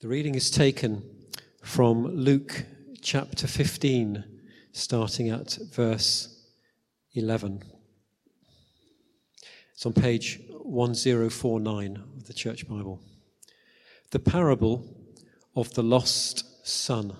The 0.00 0.08
reading 0.08 0.34
is 0.34 0.50
taken 0.50 1.02
from 1.62 2.06
Luke 2.06 2.64
chapter 3.02 3.46
15, 3.46 4.24
starting 4.72 5.28
at 5.28 5.58
verse 5.74 6.42
11. 7.12 7.62
It's 9.74 9.84
on 9.84 9.92
page 9.92 10.40
1049 10.48 12.02
of 12.16 12.26
the 12.26 12.32
Church 12.32 12.66
Bible. 12.66 13.02
The 14.10 14.18
parable 14.18 14.88
of 15.54 15.74
the 15.74 15.82
lost 15.82 16.66
son. 16.66 17.14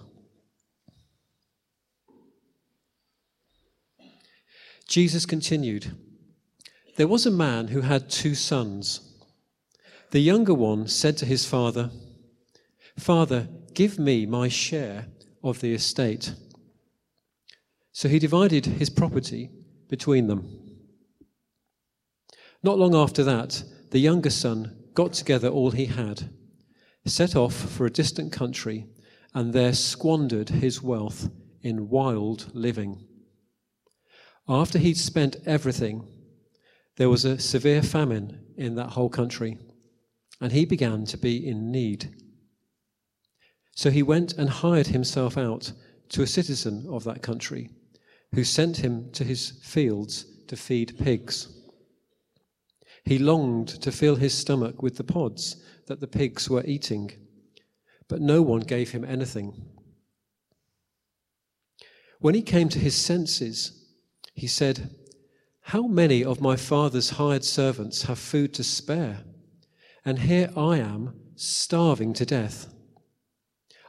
Jesus 4.89 5.27
continued 5.27 5.95
There 6.97 7.09
was 7.09 7.27
a 7.27 7.31
man 7.31 7.69
who 7.69 7.83
had 7.83 8.09
two 8.09 8.35
sons. 8.35 9.03
The 10.13 10.21
younger 10.21 10.55
one 10.55 10.89
said 10.89 11.19
to 11.19 11.27
his 11.27 11.45
father, 11.45 11.91
Father, 13.01 13.49
give 13.73 13.99
me 13.99 14.27
my 14.27 14.49
share 14.49 15.07
of 15.43 15.61
the 15.61 15.73
estate. 15.73 16.35
So 17.93 18.09
he 18.09 18.19
divided 18.19 18.67
his 18.67 18.91
property 18.91 19.51
between 19.89 20.27
them. 20.27 20.61
Not 22.63 22.79
long 22.79 22.95
after 22.95 23.25
that, 23.25 23.65
the 23.91 23.99
younger 23.99 24.29
son 24.29 24.77
got 24.93 25.15
together 25.15 25.49
all 25.49 25.71
he 25.71 25.87
had, 25.87 26.29
set 27.07 27.35
off 27.35 27.55
for 27.55 27.87
a 27.87 27.91
distant 27.91 28.33
country, 28.33 28.87
and 29.35 29.53
there 29.53 29.73
squandered 29.73 30.51
his 30.51 30.83
wealth 30.83 31.31
in 31.63 31.89
wild 31.89 32.55
living. 32.55 33.07
After 34.47 34.79
he'd 34.79 34.99
spent 34.99 35.37
everything, 35.47 36.07
there 36.97 37.09
was 37.09 37.25
a 37.25 37.39
severe 37.39 37.83
famine 37.83 38.45
in 38.57 38.75
that 38.75 38.91
whole 38.91 39.09
country, 39.09 39.57
and 40.39 40.53
he 40.53 40.67
began 40.67 41.07
to 41.07 41.17
be 41.17 41.47
in 41.47 41.73
need. 41.73 42.15
So 43.75 43.91
he 43.91 44.03
went 44.03 44.35
and 44.35 44.49
hired 44.49 44.89
himself 44.89 45.39
out 45.39 45.73
to 46.11 46.23
a 46.23 46.27
citizen 46.27 46.87
of 46.89 47.05
that 47.05 47.23
country, 47.23 47.71
who 48.35 48.45
sent 48.45 48.79
him 48.79 49.11
to 49.13 49.25
his 49.25 49.51
fields 49.63 50.27
to 50.49 50.57
feed 50.57 50.99
pigs. 50.99 51.49
He 53.05 53.19
longed 53.19 53.69
to 53.69 53.93
fill 53.93 54.17
his 54.17 54.35
stomach 54.35 54.83
with 54.83 54.97
the 54.97 55.05
pods 55.05 55.57
that 55.87 56.01
the 56.01 56.07
pigs 56.07 56.51
were 56.51 56.65
eating, 56.67 57.13
but 58.09 58.21
no 58.21 58.43
one 58.43 58.61
gave 58.61 58.91
him 58.91 59.05
anything. 59.05 59.67
When 62.19 62.35
he 62.35 62.43
came 62.43 62.69
to 62.69 62.79
his 62.79 62.95
senses, 62.95 63.87
he 64.35 64.47
said, 64.47 64.95
How 65.63 65.87
many 65.87 66.23
of 66.25 66.41
my 66.41 66.57
father's 66.57 67.11
hired 67.11 67.45
servants 67.45 68.03
have 68.03 68.19
food 68.19 68.53
to 68.55 68.65
spare? 68.65 69.25
And 70.05 70.19
here 70.19 70.51
I 70.57 70.79
am, 70.79 71.15
starving 71.37 72.13
to 72.15 72.27
death. 72.27 72.67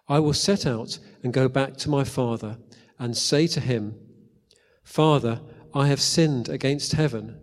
I 0.08 0.20
will 0.20 0.34
set 0.34 0.66
out 0.66 1.00
and 1.24 1.34
go 1.34 1.48
back 1.48 1.78
to 1.78 1.90
my 1.90 2.04
father 2.04 2.58
and 3.00 3.16
say 3.16 3.48
to 3.48 3.60
him, 3.60 3.96
Father, 4.84 5.42
I 5.74 5.88
have 5.88 6.02
sinned 6.02 6.50
against 6.50 6.94
heaven 6.94 7.42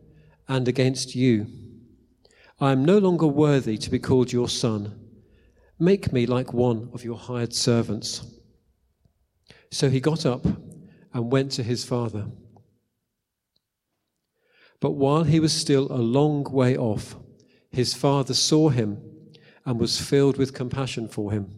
and 0.48 0.68
against 0.68 1.14
you. 1.14 1.46
I 2.60 2.72
am 2.72 2.84
no 2.84 2.98
longer 2.98 3.26
worthy 3.26 3.78
to 3.78 3.90
be 3.90 3.98
called 3.98 4.32
your 4.32 4.48
son. 4.48 4.98
Make 5.78 6.12
me 6.12 6.26
like 6.26 6.52
one 6.52 6.90
of 6.92 7.04
your 7.04 7.16
hired 7.16 7.54
servants. 7.54 8.26
So 9.70 9.90
he 9.90 10.00
got 10.00 10.26
up 10.26 10.44
and 10.44 11.32
went 11.32 11.52
to 11.52 11.62
his 11.62 11.84
father. 11.84 12.26
But 14.80 14.92
while 14.92 15.24
he 15.24 15.40
was 15.40 15.52
still 15.52 15.90
a 15.90 15.98
long 15.98 16.44
way 16.44 16.76
off, 16.76 17.16
his 17.70 17.94
father 17.94 18.34
saw 18.34 18.68
him 18.68 19.00
and 19.64 19.78
was 19.78 20.00
filled 20.00 20.36
with 20.36 20.54
compassion 20.54 21.08
for 21.08 21.32
him. 21.32 21.57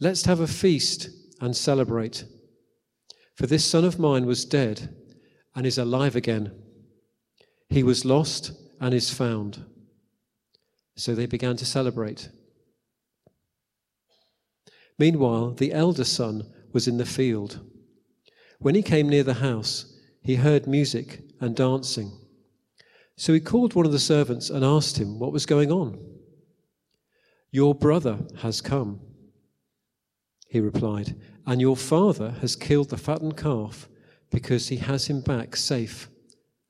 Let's 0.00 0.26
have 0.26 0.40
a 0.40 0.46
feast 0.46 1.08
and 1.40 1.56
celebrate. 1.56 2.24
For 3.34 3.46
this 3.46 3.64
son 3.64 3.84
of 3.84 3.98
mine 3.98 4.26
was 4.26 4.44
dead 4.44 4.94
and 5.54 5.66
is 5.66 5.78
alive 5.78 6.14
again. 6.14 6.52
He 7.68 7.82
was 7.82 8.04
lost 8.04 8.52
and 8.80 8.94
is 8.94 9.12
found. 9.12 9.64
So 10.96 11.14
they 11.14 11.26
began 11.26 11.56
to 11.56 11.66
celebrate. 11.66 12.28
Meanwhile, 14.98 15.54
the 15.54 15.72
elder 15.72 16.04
son 16.04 16.52
was 16.72 16.86
in 16.88 16.98
the 16.98 17.06
field. 17.06 17.60
When 18.60 18.74
he 18.74 18.82
came 18.82 19.08
near 19.08 19.22
the 19.22 19.34
house, 19.34 19.96
he 20.22 20.36
heard 20.36 20.66
music 20.66 21.22
and 21.40 21.54
dancing. 21.54 22.12
So 23.16 23.32
he 23.32 23.40
called 23.40 23.74
one 23.74 23.86
of 23.86 23.92
the 23.92 23.98
servants 23.98 24.50
and 24.50 24.64
asked 24.64 24.98
him 24.98 25.18
what 25.18 25.32
was 25.32 25.46
going 25.46 25.72
on. 25.72 25.98
Your 27.50 27.74
brother 27.74 28.18
has 28.42 28.60
come 28.60 29.00
he 30.48 30.60
replied, 30.60 31.14
and 31.46 31.60
your 31.60 31.76
father 31.76 32.30
has 32.40 32.56
killed 32.56 32.88
the 32.88 32.96
fattened 32.96 33.36
calf 33.36 33.88
because 34.30 34.68
he 34.68 34.76
has 34.76 35.06
him 35.06 35.20
back 35.20 35.54
safe 35.54 36.08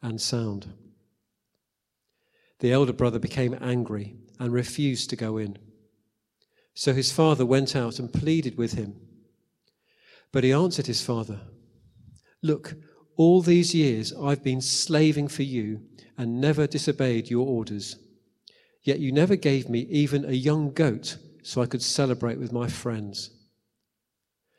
and 0.03 0.21
sound. 0.21 0.73
The 2.59 2.73
elder 2.73 2.93
brother 2.93 3.21
became 3.21 3.57
angry 3.61 4.17
and 4.39 4.53
refused 4.53 5.11
to 5.11 5.17
go 5.17 5.39
in. 5.39 5.59
So 6.75 6.93
his 6.93 7.13
father 7.13 7.47
went 7.47 7.77
out 7.77 7.99
and 7.99 8.13
pleaded 8.13 8.59
with 8.59 8.73
him. 8.73 8.97
But 10.33 10.45
he 10.45 10.53
answered 10.53 10.87
his 10.87 11.03
father, 11.03 11.41
Look, 12.43 12.75
all 13.17 13.43
these 13.43 13.75
years 13.75 14.13
I've 14.13 14.43
been 14.43 14.61
slaving 14.61 15.29
for 15.29 15.43
you 15.45 15.83
and 16.17 16.41
never 16.41 16.67
disobeyed 16.67 17.31
your 17.31 17.47
orders. 17.47 17.97
Yet 18.83 18.99
you 19.01 19.13
never 19.13 19.37
gave 19.37 19.69
me 19.69 19.81
even 19.91 20.25
a 20.25 20.33
young 20.33 20.73
goat 20.73 21.17
so 21.43 21.63
I 21.63 21.67
could 21.67 21.83
celebrate 21.83 22.39
with 22.39 22.53
my 22.53 22.69
friends. 22.69 23.31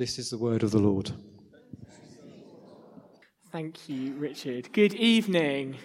This 0.00 0.18
is 0.18 0.30
the 0.30 0.38
word 0.38 0.62
of 0.62 0.70
the 0.70 0.78
Lord. 0.78 1.10
Thank 3.52 3.86
you, 3.86 4.14
Richard. 4.14 4.72
Good 4.72 4.94
evening. 4.94 5.76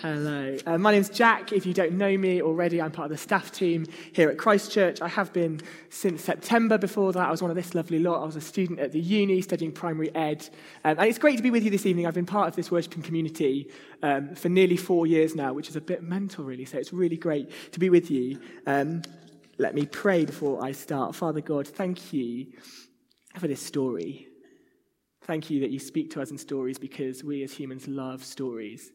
Hello. 0.00 0.56
Uh, 0.64 0.78
my 0.78 0.92
name's 0.92 1.08
Jack. 1.08 1.52
If 1.52 1.66
you 1.66 1.74
don't 1.74 1.94
know 1.94 2.16
me 2.16 2.40
already, 2.40 2.80
I'm 2.80 2.92
part 2.92 3.06
of 3.06 3.10
the 3.10 3.20
staff 3.20 3.50
team 3.50 3.86
here 4.12 4.30
at 4.30 4.38
Christchurch. 4.38 5.02
I 5.02 5.08
have 5.08 5.32
been 5.32 5.60
since 5.90 6.22
September. 6.22 6.78
Before 6.78 7.12
that, 7.12 7.26
I 7.26 7.30
was 7.32 7.42
one 7.42 7.50
of 7.50 7.56
this 7.56 7.74
lovely 7.74 7.98
lot. 7.98 8.22
I 8.22 8.24
was 8.24 8.36
a 8.36 8.40
student 8.40 8.78
at 8.78 8.92
the 8.92 9.00
uni 9.00 9.40
studying 9.40 9.72
primary 9.72 10.14
ed. 10.14 10.48
Um, 10.84 10.96
and 11.00 11.08
it's 11.08 11.18
great 11.18 11.38
to 11.38 11.42
be 11.42 11.50
with 11.50 11.64
you 11.64 11.72
this 11.72 11.86
evening. 11.86 12.06
I've 12.06 12.14
been 12.14 12.24
part 12.24 12.46
of 12.46 12.54
this 12.54 12.70
worshipping 12.70 13.02
community 13.02 13.68
um, 14.04 14.36
for 14.36 14.48
nearly 14.48 14.76
four 14.76 15.08
years 15.08 15.34
now, 15.34 15.52
which 15.52 15.68
is 15.68 15.74
a 15.74 15.80
bit 15.80 16.04
mental, 16.04 16.44
really. 16.44 16.66
So 16.66 16.78
it's 16.78 16.92
really 16.92 17.16
great 17.16 17.50
to 17.72 17.80
be 17.80 17.90
with 17.90 18.12
you. 18.12 18.38
Um, 18.68 19.02
let 19.58 19.74
me 19.74 19.86
pray 19.86 20.24
before 20.24 20.64
I 20.64 20.70
start. 20.70 21.16
Father 21.16 21.40
God, 21.40 21.66
thank 21.66 22.12
you 22.12 22.46
for 23.38 23.48
this 23.48 23.62
story. 23.62 24.28
Thank 25.24 25.50
you 25.50 25.60
that 25.60 25.70
you 25.70 25.78
speak 25.78 26.10
to 26.12 26.22
us 26.22 26.30
in 26.30 26.38
stories 26.38 26.78
because 26.78 27.22
we 27.22 27.42
as 27.44 27.52
humans 27.52 27.86
love 27.86 28.24
stories. 28.24 28.90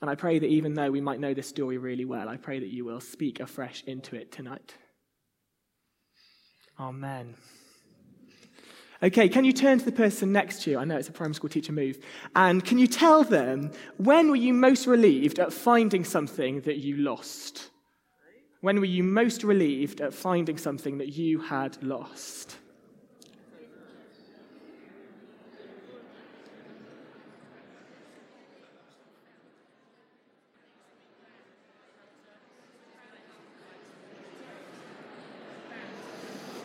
And 0.00 0.10
I 0.10 0.14
pray 0.14 0.38
that 0.38 0.46
even 0.46 0.74
though 0.74 0.90
we 0.90 1.00
might 1.00 1.20
know 1.20 1.34
this 1.34 1.48
story 1.48 1.78
really 1.78 2.04
well, 2.04 2.28
I 2.28 2.36
pray 2.36 2.60
that 2.60 2.68
you 2.68 2.84
will 2.84 3.00
speak 3.00 3.40
afresh 3.40 3.82
into 3.86 4.14
it 4.14 4.30
tonight. 4.30 4.74
Amen. 6.78 7.34
Okay, 9.02 9.28
can 9.28 9.44
you 9.44 9.52
turn 9.52 9.78
to 9.78 9.84
the 9.84 9.92
person 9.92 10.32
next 10.32 10.62
to 10.62 10.70
you? 10.70 10.78
I 10.78 10.84
know 10.84 10.96
it's 10.96 11.08
a 11.08 11.12
primary 11.12 11.34
school 11.34 11.50
teacher 11.50 11.72
move. 11.72 11.98
And 12.34 12.64
can 12.64 12.78
you 12.78 12.86
tell 12.86 13.24
them 13.24 13.72
when 13.96 14.30
were 14.30 14.36
you 14.36 14.54
most 14.54 14.86
relieved 14.86 15.38
at 15.38 15.52
finding 15.52 16.04
something 16.04 16.62
that 16.62 16.78
you 16.78 16.96
lost? 16.96 17.70
When 18.60 18.78
were 18.78 18.86
you 18.86 19.02
most 19.02 19.44
relieved 19.44 20.00
at 20.00 20.14
finding 20.14 20.56
something 20.56 20.98
that 20.98 21.10
you 21.10 21.40
had 21.40 21.82
lost? 21.82 22.56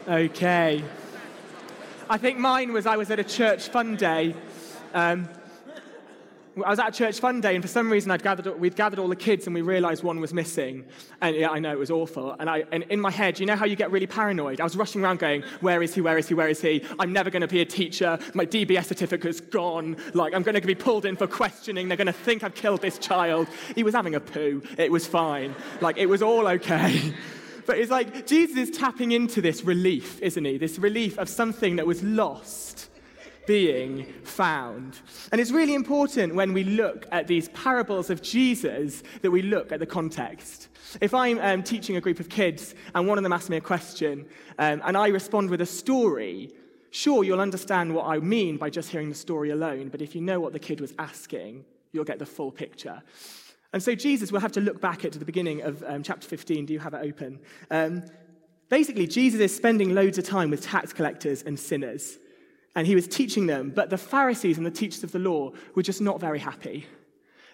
Okay. 0.07 0.83
I 2.09 2.17
think 2.17 2.39
mine 2.39 2.73
was 2.73 2.87
I 2.87 2.97
was 2.97 3.11
at 3.11 3.19
a 3.19 3.23
church 3.23 3.69
fun 3.69 3.95
day. 3.95 4.35
Um, 4.95 5.29
I 6.65 6.69
was 6.69 6.79
at 6.79 6.89
a 6.89 6.91
church 6.91 7.19
fun 7.19 7.39
day, 7.39 7.55
and 7.55 7.63
for 7.63 7.69
some 7.69 7.89
reason, 7.89 8.11
I'd 8.11 8.23
gathered, 8.23 8.59
we'd 8.59 8.75
gathered 8.75 8.99
all 8.99 9.07
the 9.07 9.15
kids, 9.15 9.45
and 9.45 9.53
we 9.53 9.61
realized 9.61 10.03
one 10.03 10.19
was 10.19 10.33
missing. 10.33 10.85
And 11.21 11.35
yeah, 11.35 11.49
I 11.49 11.59
know 11.59 11.71
it 11.71 11.77
was 11.79 11.91
awful. 11.91 12.35
And, 12.39 12.49
I, 12.49 12.65
and 12.71 12.83
in 12.89 12.99
my 12.99 13.11
head, 13.11 13.39
you 13.39 13.45
know 13.45 13.55
how 13.55 13.65
you 13.65 13.77
get 13.77 13.89
really 13.91 14.07
paranoid? 14.07 14.59
I 14.59 14.65
was 14.65 14.75
rushing 14.75 15.03
around 15.03 15.19
going, 15.19 15.43
Where 15.61 15.81
is 15.83 15.93
he? 15.93 16.01
Where 16.01 16.17
is 16.17 16.27
he? 16.27 16.33
Where 16.33 16.49
is 16.49 16.59
he? 16.59 16.83
I'm 16.99 17.13
never 17.13 17.29
going 17.29 17.41
to 17.41 17.47
be 17.47 17.61
a 17.61 17.65
teacher. 17.65 18.19
My 18.33 18.45
DBS 18.45 18.85
certificate's 18.85 19.39
gone. 19.39 19.95
Like, 20.13 20.33
I'm 20.33 20.43
going 20.43 20.59
to 20.59 20.61
be 20.61 20.75
pulled 20.75 21.05
in 21.05 21.15
for 21.15 21.27
questioning. 21.27 21.87
They're 21.87 21.95
going 21.95 22.07
to 22.07 22.11
think 22.11 22.43
I've 22.43 22.55
killed 22.55 22.81
this 22.81 22.97
child. 22.97 23.47
He 23.75 23.83
was 23.83 23.93
having 23.93 24.15
a 24.15 24.19
poo. 24.19 24.63
It 24.77 24.91
was 24.91 25.05
fine. 25.07 25.55
Like, 25.79 25.97
it 25.97 26.07
was 26.07 26.21
all 26.23 26.47
okay. 26.47 27.13
But 27.65 27.77
it's 27.77 27.91
like 27.91 28.27
Jesus 28.27 28.69
is 28.69 28.77
tapping 28.77 29.11
into 29.11 29.41
this 29.41 29.63
relief, 29.63 30.21
isn't 30.21 30.43
he? 30.43 30.57
This 30.57 30.79
relief 30.79 31.17
of 31.17 31.29
something 31.29 31.75
that 31.77 31.87
was 31.87 32.03
lost 32.03 32.89
being 33.47 34.05
found. 34.23 34.99
And 35.31 35.41
it's 35.41 35.51
really 35.51 35.73
important 35.73 36.35
when 36.35 36.53
we 36.53 36.63
look 36.63 37.07
at 37.11 37.27
these 37.27 37.49
parables 37.49 38.09
of 38.09 38.21
Jesus 38.21 39.03
that 39.21 39.31
we 39.31 39.41
look 39.41 39.71
at 39.71 39.79
the 39.79 39.85
context. 39.85 40.69
If 40.99 41.13
I'm 41.13 41.39
um, 41.39 41.63
teaching 41.63 41.95
a 41.95 42.01
group 42.01 42.19
of 42.19 42.29
kids 42.29 42.75
and 42.93 43.07
one 43.07 43.17
of 43.17 43.23
them 43.23 43.33
asks 43.33 43.49
me 43.49 43.57
a 43.57 43.61
question 43.61 44.25
um, 44.59 44.81
and 44.85 44.97
I 44.97 45.07
respond 45.07 45.49
with 45.49 45.61
a 45.61 45.65
story, 45.65 46.51
sure, 46.91 47.23
you'll 47.23 47.39
understand 47.39 47.93
what 47.93 48.05
I 48.05 48.19
mean 48.19 48.57
by 48.57 48.69
just 48.69 48.89
hearing 48.89 49.09
the 49.09 49.15
story 49.15 49.49
alone, 49.49 49.89
but 49.89 50.01
if 50.01 50.15
you 50.15 50.21
know 50.21 50.39
what 50.39 50.53
the 50.53 50.59
kid 50.59 50.79
was 50.79 50.93
asking, 50.99 51.65
you'll 51.91 52.05
get 52.05 52.19
the 52.19 52.25
full 52.25 52.51
picture. 52.51 53.01
And 53.73 53.81
so 53.81 53.95
Jesus, 53.95 54.31
we'll 54.31 54.41
have 54.41 54.51
to 54.53 54.61
look 54.61 54.81
back 54.81 55.05
at 55.05 55.13
the 55.13 55.25
beginning 55.25 55.61
of 55.61 55.83
um, 55.87 56.03
chapter 56.03 56.27
15. 56.27 56.65
Do 56.65 56.73
you 56.73 56.79
have 56.79 56.93
it 56.93 57.05
open? 57.05 57.39
Um, 57.69 58.03
basically, 58.69 59.07
Jesus 59.07 59.39
is 59.39 59.55
spending 59.55 59.93
loads 59.93 60.17
of 60.17 60.25
time 60.25 60.49
with 60.49 60.61
tax 60.61 60.91
collectors 60.91 61.43
and 61.43 61.59
sinners. 61.59 62.17
And 62.75 62.87
he 62.87 62.95
was 62.95 63.07
teaching 63.07 63.47
them, 63.47 63.71
but 63.75 63.89
the 63.89 63.97
Pharisees 63.97 64.57
and 64.57 64.65
the 64.65 64.71
teachers 64.71 65.03
of 65.03 65.11
the 65.11 65.19
law 65.19 65.51
were 65.75 65.83
just 65.83 66.01
not 66.01 66.19
very 66.19 66.39
happy. 66.39 66.85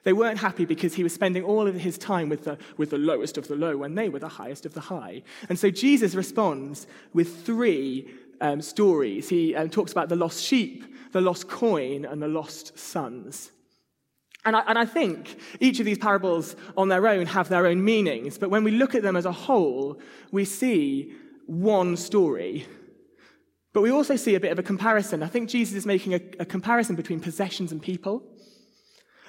They 0.03 0.13
weren't 0.13 0.39
happy 0.39 0.65
because 0.65 0.93
he 0.93 1.03
was 1.03 1.13
spending 1.13 1.43
all 1.43 1.67
of 1.67 1.75
his 1.75 1.97
time 1.97 2.29
with 2.29 2.45
the, 2.45 2.57
with 2.77 2.91
the 2.91 2.97
lowest 2.97 3.37
of 3.37 3.47
the 3.47 3.55
low 3.55 3.77
when 3.77 3.95
they 3.95 4.09
were 4.09 4.19
the 4.19 4.27
highest 4.27 4.65
of 4.65 4.73
the 4.73 4.79
high. 4.79 5.23
And 5.49 5.57
so 5.57 5.69
Jesus 5.69 6.15
responds 6.15 6.87
with 7.13 7.45
three 7.45 8.09
um, 8.39 8.61
stories. 8.61 9.27
He 9.27 9.55
um, 9.55 9.69
talks 9.69 9.91
about 9.91 10.09
the 10.09 10.15
lost 10.15 10.43
sheep, 10.43 10.85
the 11.11 11.21
lost 11.21 11.49
coin, 11.49 12.05
and 12.05 12.21
the 12.21 12.27
lost 12.27 12.77
sons. 12.77 13.51
And 14.47 14.55
I, 14.55 14.63
and 14.65 14.79
I, 14.79 14.85
think 14.85 15.37
each 15.59 15.81
of 15.81 15.85
these 15.85 15.97
parables 15.97 16.55
on 16.77 16.87
their 16.87 17.05
own 17.05 17.25
have 17.25 17.49
their 17.49 17.67
own 17.67 17.83
meanings, 17.83 18.37
but 18.37 18.49
when 18.49 18.63
we 18.63 18.71
look 18.71 18.95
at 18.95 19.03
them 19.03 19.17
as 19.17 19.25
a 19.25 19.31
whole, 19.33 19.99
we 20.31 20.45
see 20.45 21.11
one 21.47 21.97
story. 21.97 22.65
But 23.73 23.81
we 23.81 23.91
also 23.91 24.15
see 24.15 24.35
a 24.35 24.39
bit 24.39 24.53
of 24.53 24.57
a 24.57 24.63
comparison. 24.63 25.21
I 25.21 25.27
think 25.27 25.49
Jesus 25.49 25.75
is 25.75 25.85
making 25.85 26.13
a, 26.13 26.21
a 26.39 26.45
comparison 26.45 26.95
between 26.95 27.19
possessions 27.19 27.73
and 27.73 27.81
people. 27.81 28.23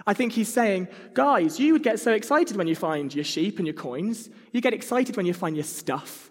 I 0.07 0.15
think 0.15 0.35
he's 0.35 0.53
saying, 0.53 0.87
guys, 1.15 1.59
you 1.59 1.73
would 1.73 1.83
get 1.83 1.99
so 1.99 2.13
excited 2.13 2.57
when 2.57 2.69
you 2.69 2.77
find 2.77 3.13
your 3.13 3.25
sheep 3.25 3.59
and 3.59 3.67
your 3.67 3.75
coins. 3.75 4.31
You 4.53 4.61
get 4.61 4.73
excited 4.73 5.17
when 5.17 5.27
you 5.27 5.35
find 5.35 5.57
your 5.57 5.65
stuff. 5.65 6.31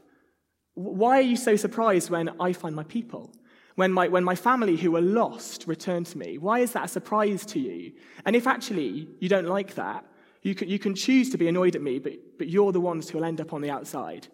Why 0.76 1.18
are 1.18 1.30
you 1.34 1.36
so 1.36 1.58
surprised 1.58 2.10
when 2.10 2.30
I 2.40 2.54
find 2.54 2.74
my 2.74 2.86
people? 2.86 3.34
When 3.78 3.94
my, 3.94 4.08
when 4.08 4.24
my 4.24 4.34
family 4.34 4.76
who 4.76 4.90
were 4.90 5.02
lost 5.02 5.66
return 5.68 6.04
to 6.04 6.18
me? 6.18 6.40
Why 6.40 6.60
is 6.60 6.72
that 6.72 6.86
a 6.86 6.88
surprise 6.88 7.46
to 7.46 7.60
you? 7.60 7.94
And 8.26 8.36
if 8.36 8.48
actually 8.48 9.08
you 9.20 9.30
don't 9.30 9.46
like 9.46 9.76
that, 9.76 10.04
you 10.42 10.56
can, 10.56 10.68
you 10.68 10.80
can 10.80 10.96
choose 10.96 11.30
to 11.30 11.38
be 11.38 11.48
annoyed 11.48 11.76
at 11.76 11.84
me, 11.84 12.00
but, 12.00 12.14
but 12.40 12.50
you're 12.50 12.72
the 12.72 12.82
ones 12.82 13.08
who 13.08 13.20
will 13.20 13.26
end 13.26 13.40
up 13.40 13.54
on 13.54 13.62
the 13.62 13.70
outside. 13.70 14.28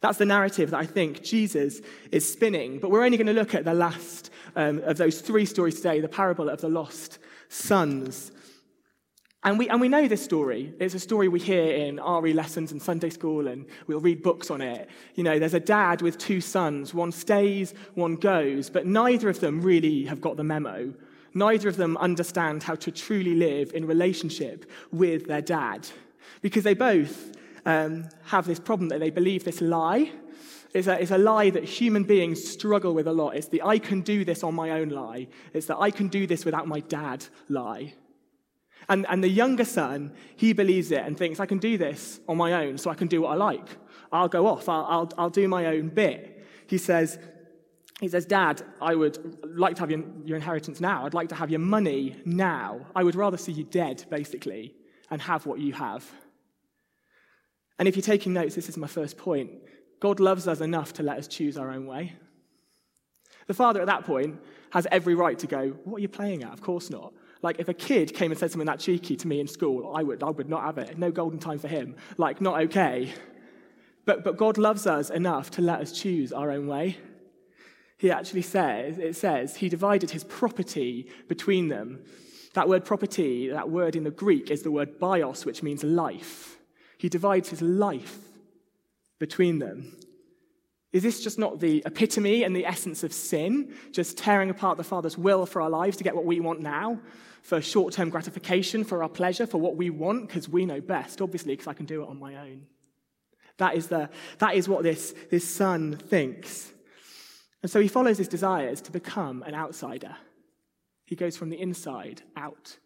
That's 0.00 0.16
the 0.16 0.24
narrative 0.24 0.70
that 0.70 0.78
I 0.80 0.86
think 0.86 1.22
Jesus 1.22 1.82
is 2.10 2.32
spinning. 2.32 2.78
But 2.78 2.90
we're 2.90 3.04
only 3.04 3.18
going 3.18 3.26
to 3.26 3.34
look 3.34 3.54
at 3.54 3.66
the 3.66 3.74
last 3.74 4.30
um, 4.56 4.78
of 4.84 4.96
those 4.96 5.20
three 5.20 5.44
stories 5.44 5.76
today 5.76 6.00
the 6.00 6.08
parable 6.08 6.48
of 6.48 6.62
the 6.62 6.70
lost 6.70 7.18
sons. 7.50 8.32
And 9.42 9.58
we, 9.58 9.70
and 9.70 9.80
we 9.80 9.88
know 9.88 10.06
this 10.06 10.22
story. 10.22 10.74
It's 10.78 10.94
a 10.94 10.98
story 10.98 11.28
we 11.28 11.40
hear 11.40 11.74
in 11.74 11.96
RE 11.96 12.32
lessons 12.34 12.72
and 12.72 12.82
Sunday 12.82 13.08
school, 13.08 13.48
and 13.48 13.64
we'll 13.86 14.00
read 14.00 14.22
books 14.22 14.50
on 14.50 14.60
it. 14.60 14.90
You 15.14 15.24
know, 15.24 15.38
there's 15.38 15.54
a 15.54 15.60
dad 15.60 16.02
with 16.02 16.18
two 16.18 16.42
sons. 16.42 16.92
One 16.92 17.10
stays, 17.10 17.72
one 17.94 18.16
goes, 18.16 18.68
but 18.68 18.84
neither 18.84 19.30
of 19.30 19.40
them 19.40 19.62
really 19.62 20.04
have 20.04 20.20
got 20.20 20.36
the 20.36 20.44
memo. 20.44 20.92
Neither 21.32 21.70
of 21.70 21.76
them 21.76 21.96
understand 21.96 22.64
how 22.64 22.74
to 22.76 22.90
truly 22.90 23.34
live 23.34 23.72
in 23.72 23.86
relationship 23.86 24.70
with 24.92 25.26
their 25.26 25.40
dad. 25.40 25.88
Because 26.42 26.64
they 26.64 26.74
both 26.74 27.34
um, 27.64 28.10
have 28.24 28.46
this 28.46 28.60
problem 28.60 28.90
that 28.90 29.00
they 29.00 29.10
believe 29.10 29.44
this 29.44 29.62
lie. 29.62 30.12
It's 30.74 30.86
a, 30.86 31.00
it's 31.00 31.12
a 31.12 31.18
lie 31.18 31.48
that 31.50 31.64
human 31.64 32.04
beings 32.04 32.46
struggle 32.46 32.92
with 32.92 33.06
a 33.06 33.12
lot. 33.12 33.36
It's 33.36 33.48
the 33.48 33.62
I 33.62 33.78
can 33.78 34.02
do 34.02 34.22
this 34.22 34.44
on 34.44 34.54
my 34.54 34.72
own 34.72 34.90
lie. 34.90 35.28
It's 35.54 35.66
the 35.66 35.78
I 35.78 35.90
can 35.90 36.08
do 36.08 36.26
this 36.26 36.44
without 36.44 36.68
my 36.68 36.80
dad 36.80 37.24
lie. 37.48 37.94
And, 38.90 39.06
and 39.08 39.22
the 39.22 39.28
younger 39.28 39.64
son, 39.64 40.12
he 40.34 40.52
believes 40.52 40.90
it 40.90 40.98
and 40.98 41.16
thinks, 41.16 41.38
I 41.38 41.46
can 41.46 41.58
do 41.58 41.78
this 41.78 42.18
on 42.28 42.36
my 42.36 42.64
own, 42.64 42.76
so 42.76 42.90
I 42.90 42.94
can 42.94 43.06
do 43.06 43.22
what 43.22 43.30
I 43.30 43.34
like. 43.36 43.68
I'll 44.10 44.28
go 44.28 44.48
off, 44.48 44.68
I'll, 44.68 44.84
I'll, 44.84 45.12
I'll 45.16 45.30
do 45.30 45.46
my 45.46 45.66
own 45.66 45.90
bit. 45.90 46.44
He 46.66 46.76
says, 46.76 47.16
he 48.00 48.08
says, 48.08 48.26
Dad, 48.26 48.62
I 48.80 48.96
would 48.96 49.46
like 49.56 49.76
to 49.76 49.82
have 49.82 49.92
your, 49.92 50.02
your 50.24 50.36
inheritance 50.36 50.80
now. 50.80 51.06
I'd 51.06 51.14
like 51.14 51.28
to 51.28 51.36
have 51.36 51.50
your 51.50 51.60
money 51.60 52.16
now. 52.24 52.80
I 52.96 53.04
would 53.04 53.14
rather 53.14 53.36
see 53.36 53.52
you 53.52 53.62
dead, 53.62 54.04
basically, 54.10 54.74
and 55.08 55.22
have 55.22 55.46
what 55.46 55.60
you 55.60 55.72
have. 55.74 56.10
And 57.78 57.86
if 57.86 57.94
you're 57.94 58.02
taking 58.02 58.32
notes, 58.32 58.56
this 58.56 58.68
is 58.68 58.76
my 58.76 58.88
first 58.88 59.16
point. 59.16 59.52
God 60.00 60.18
loves 60.18 60.48
us 60.48 60.60
enough 60.60 60.94
to 60.94 61.04
let 61.04 61.16
us 61.16 61.28
choose 61.28 61.56
our 61.56 61.70
own 61.70 61.86
way. 61.86 62.14
The 63.46 63.54
father 63.54 63.80
at 63.80 63.86
that 63.86 64.04
point 64.04 64.40
has 64.70 64.88
every 64.90 65.14
right 65.14 65.38
to 65.38 65.46
go, 65.46 65.68
What 65.84 65.98
are 65.98 66.02
you 66.02 66.08
playing 66.08 66.42
at? 66.42 66.52
Of 66.52 66.60
course 66.60 66.90
not. 66.90 67.12
Like, 67.42 67.58
if 67.58 67.68
a 67.68 67.74
kid 67.74 68.14
came 68.14 68.30
and 68.30 68.38
said 68.38 68.50
something 68.50 68.66
that 68.66 68.80
cheeky 68.80 69.16
to 69.16 69.28
me 69.28 69.40
in 69.40 69.46
school, 69.46 69.92
I 69.94 70.02
would, 70.02 70.22
I 70.22 70.30
would 70.30 70.48
not 70.48 70.62
have 70.62 70.78
it. 70.78 70.98
No 70.98 71.10
golden 71.10 71.38
time 71.38 71.58
for 71.58 71.68
him. 71.68 71.96
Like, 72.18 72.40
not 72.40 72.60
okay. 72.64 73.12
But, 74.04 74.24
but 74.24 74.36
God 74.36 74.58
loves 74.58 74.86
us 74.86 75.10
enough 75.10 75.50
to 75.52 75.62
let 75.62 75.80
us 75.80 75.92
choose 75.92 76.32
our 76.32 76.50
own 76.50 76.66
way. 76.66 76.98
He 77.96 78.10
actually 78.10 78.42
says, 78.42 78.98
it 78.98 79.14
says, 79.14 79.56
he 79.56 79.68
divided 79.68 80.10
his 80.10 80.24
property 80.24 81.10
between 81.28 81.68
them. 81.68 82.02
That 82.54 82.68
word 82.68 82.84
property, 82.84 83.48
that 83.48 83.70
word 83.70 83.94
in 83.94 84.04
the 84.04 84.10
Greek 84.10 84.50
is 84.50 84.62
the 84.62 84.70
word 84.70 84.98
bios, 84.98 85.44
which 85.44 85.62
means 85.62 85.84
life. 85.84 86.56
He 86.98 87.08
divides 87.08 87.50
his 87.50 87.62
life 87.62 88.18
between 89.18 89.58
them. 89.58 89.96
Is 90.92 91.02
this 91.02 91.22
just 91.22 91.38
not 91.38 91.60
the 91.60 91.82
epitome 91.86 92.42
and 92.42 92.54
the 92.54 92.66
essence 92.66 93.04
of 93.04 93.12
sin? 93.12 93.74
Just 93.92 94.18
tearing 94.18 94.50
apart 94.50 94.76
the 94.76 94.84
Father's 94.84 95.16
will 95.16 95.46
for 95.46 95.62
our 95.62 95.70
lives 95.70 95.96
to 95.98 96.04
get 96.04 96.16
what 96.16 96.24
we 96.24 96.40
want 96.40 96.60
now? 96.60 97.00
for 97.42 97.60
short 97.60 97.94
term 97.94 98.10
gratification, 98.10 98.84
for 98.84 99.02
our 99.02 99.08
pleasure, 99.08 99.46
for 99.46 99.58
what 99.58 99.76
we 99.76 99.90
want, 99.90 100.28
because 100.28 100.48
we 100.48 100.66
know 100.66 100.80
best, 100.80 101.20
obviously, 101.20 101.54
because 101.54 101.66
I 101.66 101.72
can 101.72 101.86
do 101.86 102.02
it 102.02 102.08
on 102.08 102.18
my 102.18 102.36
own. 102.36 102.66
That 103.58 103.74
is, 103.74 103.88
the, 103.88 104.08
that 104.38 104.54
is 104.54 104.68
what 104.68 104.82
this, 104.82 105.14
this 105.30 105.48
son 105.48 105.96
thinks. 105.96 106.72
And 107.62 107.70
so 107.70 107.80
he 107.80 107.88
follows 107.88 108.16
his 108.16 108.28
desires 108.28 108.80
to 108.82 108.92
become 108.92 109.42
an 109.42 109.54
outsider. 109.54 110.16
He 111.04 111.14
goes 111.14 111.36
from 111.36 111.50
the 111.50 111.60
inside 111.60 112.22
out 112.36 112.78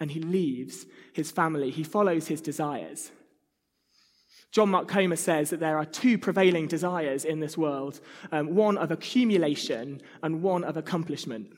and 0.00 0.10
he 0.10 0.20
leaves 0.20 0.86
his 1.12 1.30
family. 1.30 1.70
He 1.70 1.84
follows 1.84 2.28
his 2.28 2.40
desires. 2.40 3.10
John 4.52 4.68
Mark 4.68 4.86
Comer 4.86 5.16
says 5.16 5.48
that 5.50 5.60
there 5.60 5.78
are 5.78 5.86
two 5.86 6.18
prevailing 6.18 6.66
desires 6.66 7.24
in 7.24 7.40
this 7.40 7.56
world 7.56 8.00
um, 8.30 8.54
one 8.54 8.76
of 8.76 8.90
accumulation 8.90 10.02
and 10.22 10.42
one 10.42 10.62
of 10.62 10.76
accomplishment. 10.76 11.50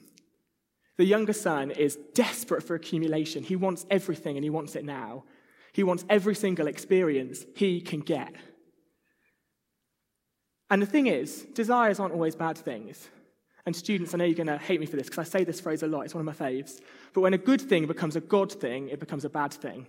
The 0.96 1.04
younger 1.04 1.32
son 1.32 1.72
is 1.72 1.98
desperate 2.14 2.62
for 2.62 2.76
accumulation. 2.76 3.42
He 3.42 3.56
wants 3.56 3.84
everything 3.90 4.36
and 4.36 4.44
he 4.44 4.50
wants 4.50 4.76
it 4.76 4.84
now. 4.84 5.24
He 5.72 5.82
wants 5.82 6.04
every 6.08 6.36
single 6.36 6.68
experience 6.68 7.44
he 7.56 7.80
can 7.80 7.98
get. 7.98 8.32
And 10.70 10.80
the 10.80 10.86
thing 10.86 11.08
is, 11.08 11.42
desires 11.52 11.98
aren't 11.98 12.14
always 12.14 12.36
bad 12.36 12.56
things. 12.56 13.08
And 13.66 13.74
students, 13.74 14.14
I 14.14 14.18
know 14.18 14.24
you're 14.24 14.34
going 14.34 14.46
to 14.46 14.58
hate 14.58 14.78
me 14.78 14.86
for 14.86 14.96
this 14.96 15.08
because 15.08 15.26
I 15.26 15.38
say 15.38 15.42
this 15.42 15.60
phrase 15.60 15.82
a 15.82 15.88
lot, 15.88 16.02
it's 16.02 16.14
one 16.14 16.26
of 16.26 16.38
my 16.38 16.46
faves. 16.46 16.80
But 17.12 17.22
when 17.22 17.34
a 17.34 17.38
good 17.38 17.60
thing 17.60 17.86
becomes 17.86 18.14
a 18.14 18.20
God 18.20 18.52
thing, 18.52 18.88
it 18.88 19.00
becomes 19.00 19.24
a 19.24 19.30
bad 19.30 19.52
thing. 19.52 19.86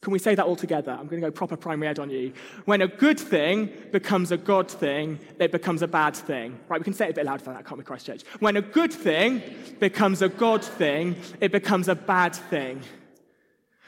Can 0.00 0.12
we 0.12 0.18
say 0.20 0.34
that 0.36 0.46
all 0.46 0.56
together? 0.56 0.92
I'm 0.92 1.08
going 1.08 1.20
to 1.20 1.26
go 1.26 1.30
proper 1.30 1.56
primary 1.56 1.88
ed 1.88 1.98
on 1.98 2.08
you. 2.08 2.32
When 2.66 2.82
a 2.82 2.86
good 2.86 3.18
thing 3.18 3.72
becomes 3.90 4.30
a 4.30 4.36
God 4.36 4.70
thing, 4.70 5.18
it 5.40 5.50
becomes 5.50 5.82
a 5.82 5.88
bad 5.88 6.14
thing. 6.14 6.58
Right, 6.68 6.80
we 6.80 6.84
can 6.84 6.94
say 6.94 7.06
it 7.06 7.10
a 7.10 7.14
bit 7.14 7.26
louder 7.26 7.42
than 7.42 7.54
that, 7.54 7.66
can't 7.66 7.78
we, 7.78 7.84
Christchurch? 7.84 8.22
When 8.38 8.56
a 8.56 8.62
good 8.62 8.92
thing 8.92 9.42
becomes 9.80 10.22
a 10.22 10.28
God 10.28 10.64
thing, 10.64 11.16
it 11.40 11.50
becomes 11.50 11.88
a 11.88 11.96
bad 11.96 12.34
thing. 12.34 12.80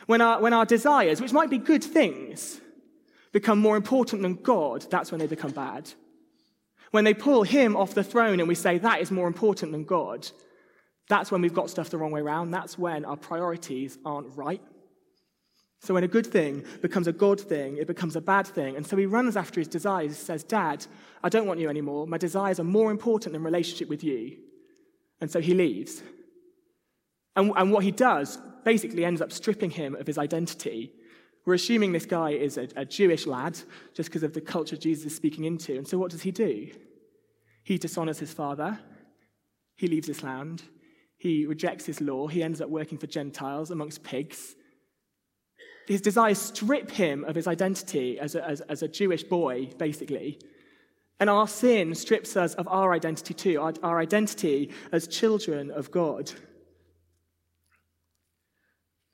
When 0.06 0.20
our, 0.20 0.40
when 0.40 0.52
our 0.52 0.66
desires, 0.66 1.20
which 1.20 1.32
might 1.32 1.50
be 1.50 1.58
good 1.58 1.84
things, 1.84 2.60
become 3.30 3.60
more 3.60 3.76
important 3.76 4.22
than 4.22 4.34
God, 4.34 4.84
that's 4.90 5.12
when 5.12 5.20
they 5.20 5.28
become 5.28 5.52
bad. 5.52 5.92
When 6.90 7.04
they 7.04 7.14
pull 7.14 7.44
him 7.44 7.76
off 7.76 7.94
the 7.94 8.02
throne 8.02 8.40
and 8.40 8.48
we 8.48 8.56
say 8.56 8.78
that 8.78 9.00
is 9.00 9.12
more 9.12 9.28
important 9.28 9.70
than 9.70 9.84
God, 9.84 10.26
that's 11.08 11.30
when 11.30 11.40
we've 11.40 11.54
got 11.54 11.70
stuff 11.70 11.90
the 11.90 11.98
wrong 11.98 12.10
way 12.10 12.20
around. 12.20 12.50
That's 12.50 12.76
when 12.76 13.04
our 13.04 13.16
priorities 13.16 13.96
aren't 14.04 14.36
right. 14.36 14.60
So 15.82 15.94
when 15.94 16.04
a 16.04 16.08
good 16.08 16.26
thing 16.26 16.64
becomes 16.82 17.06
a 17.06 17.12
God 17.12 17.40
thing, 17.40 17.78
it 17.78 17.86
becomes 17.86 18.14
a 18.14 18.20
bad 18.20 18.46
thing. 18.46 18.76
And 18.76 18.86
so 18.86 18.96
he 18.98 19.06
runs 19.06 19.36
after 19.36 19.60
his 19.60 19.68
desires, 19.68 20.16
says, 20.16 20.44
Dad, 20.44 20.86
I 21.22 21.30
don't 21.30 21.46
want 21.46 21.58
you 21.58 21.70
anymore. 21.70 22.06
My 22.06 22.18
desires 22.18 22.60
are 22.60 22.64
more 22.64 22.90
important 22.90 23.32
than 23.32 23.42
relationship 23.42 23.88
with 23.88 24.04
you. 24.04 24.36
And 25.22 25.30
so 25.30 25.40
he 25.40 25.54
leaves. 25.54 26.02
And, 27.34 27.52
and 27.56 27.72
what 27.72 27.84
he 27.84 27.92
does 27.92 28.38
basically 28.62 29.06
ends 29.06 29.22
up 29.22 29.32
stripping 29.32 29.70
him 29.70 29.94
of 29.94 30.06
his 30.06 30.18
identity. 30.18 30.92
We're 31.46 31.54
assuming 31.54 31.92
this 31.92 32.04
guy 32.04 32.32
is 32.32 32.58
a, 32.58 32.68
a 32.76 32.84
Jewish 32.84 33.26
lad 33.26 33.58
just 33.94 34.10
because 34.10 34.22
of 34.22 34.34
the 34.34 34.42
culture 34.42 34.76
Jesus 34.76 35.06
is 35.06 35.16
speaking 35.16 35.44
into. 35.44 35.78
And 35.78 35.88
so 35.88 35.96
what 35.96 36.10
does 36.10 36.22
he 36.22 36.30
do? 36.30 36.70
He 37.64 37.78
dishonors 37.78 38.18
his 38.18 38.34
father. 38.34 38.78
He 39.76 39.86
leaves 39.86 40.08
his 40.08 40.22
land. 40.22 40.62
He 41.16 41.46
rejects 41.46 41.86
his 41.86 42.02
law. 42.02 42.26
He 42.26 42.42
ends 42.42 42.60
up 42.60 42.68
working 42.68 42.98
for 42.98 43.06
Gentiles 43.06 43.70
amongst 43.70 44.02
pigs 44.02 44.56
his 45.90 46.00
desires 46.00 46.38
strip 46.38 46.88
him 46.88 47.24
of 47.24 47.34
his 47.34 47.48
identity 47.48 48.16
as 48.20 48.36
a, 48.36 48.48
as, 48.48 48.60
as 48.62 48.84
a 48.84 48.86
Jewish 48.88 49.24
boy, 49.24 49.70
basically. 49.76 50.38
And 51.18 51.28
our 51.28 51.48
sin 51.48 51.96
strips 51.96 52.36
us 52.36 52.54
of 52.54 52.68
our 52.68 52.92
identity 52.92 53.34
too, 53.34 53.60
our, 53.60 53.74
our 53.82 53.98
identity 53.98 54.70
as 54.92 55.08
children 55.08 55.72
of 55.72 55.90
God. 55.90 56.30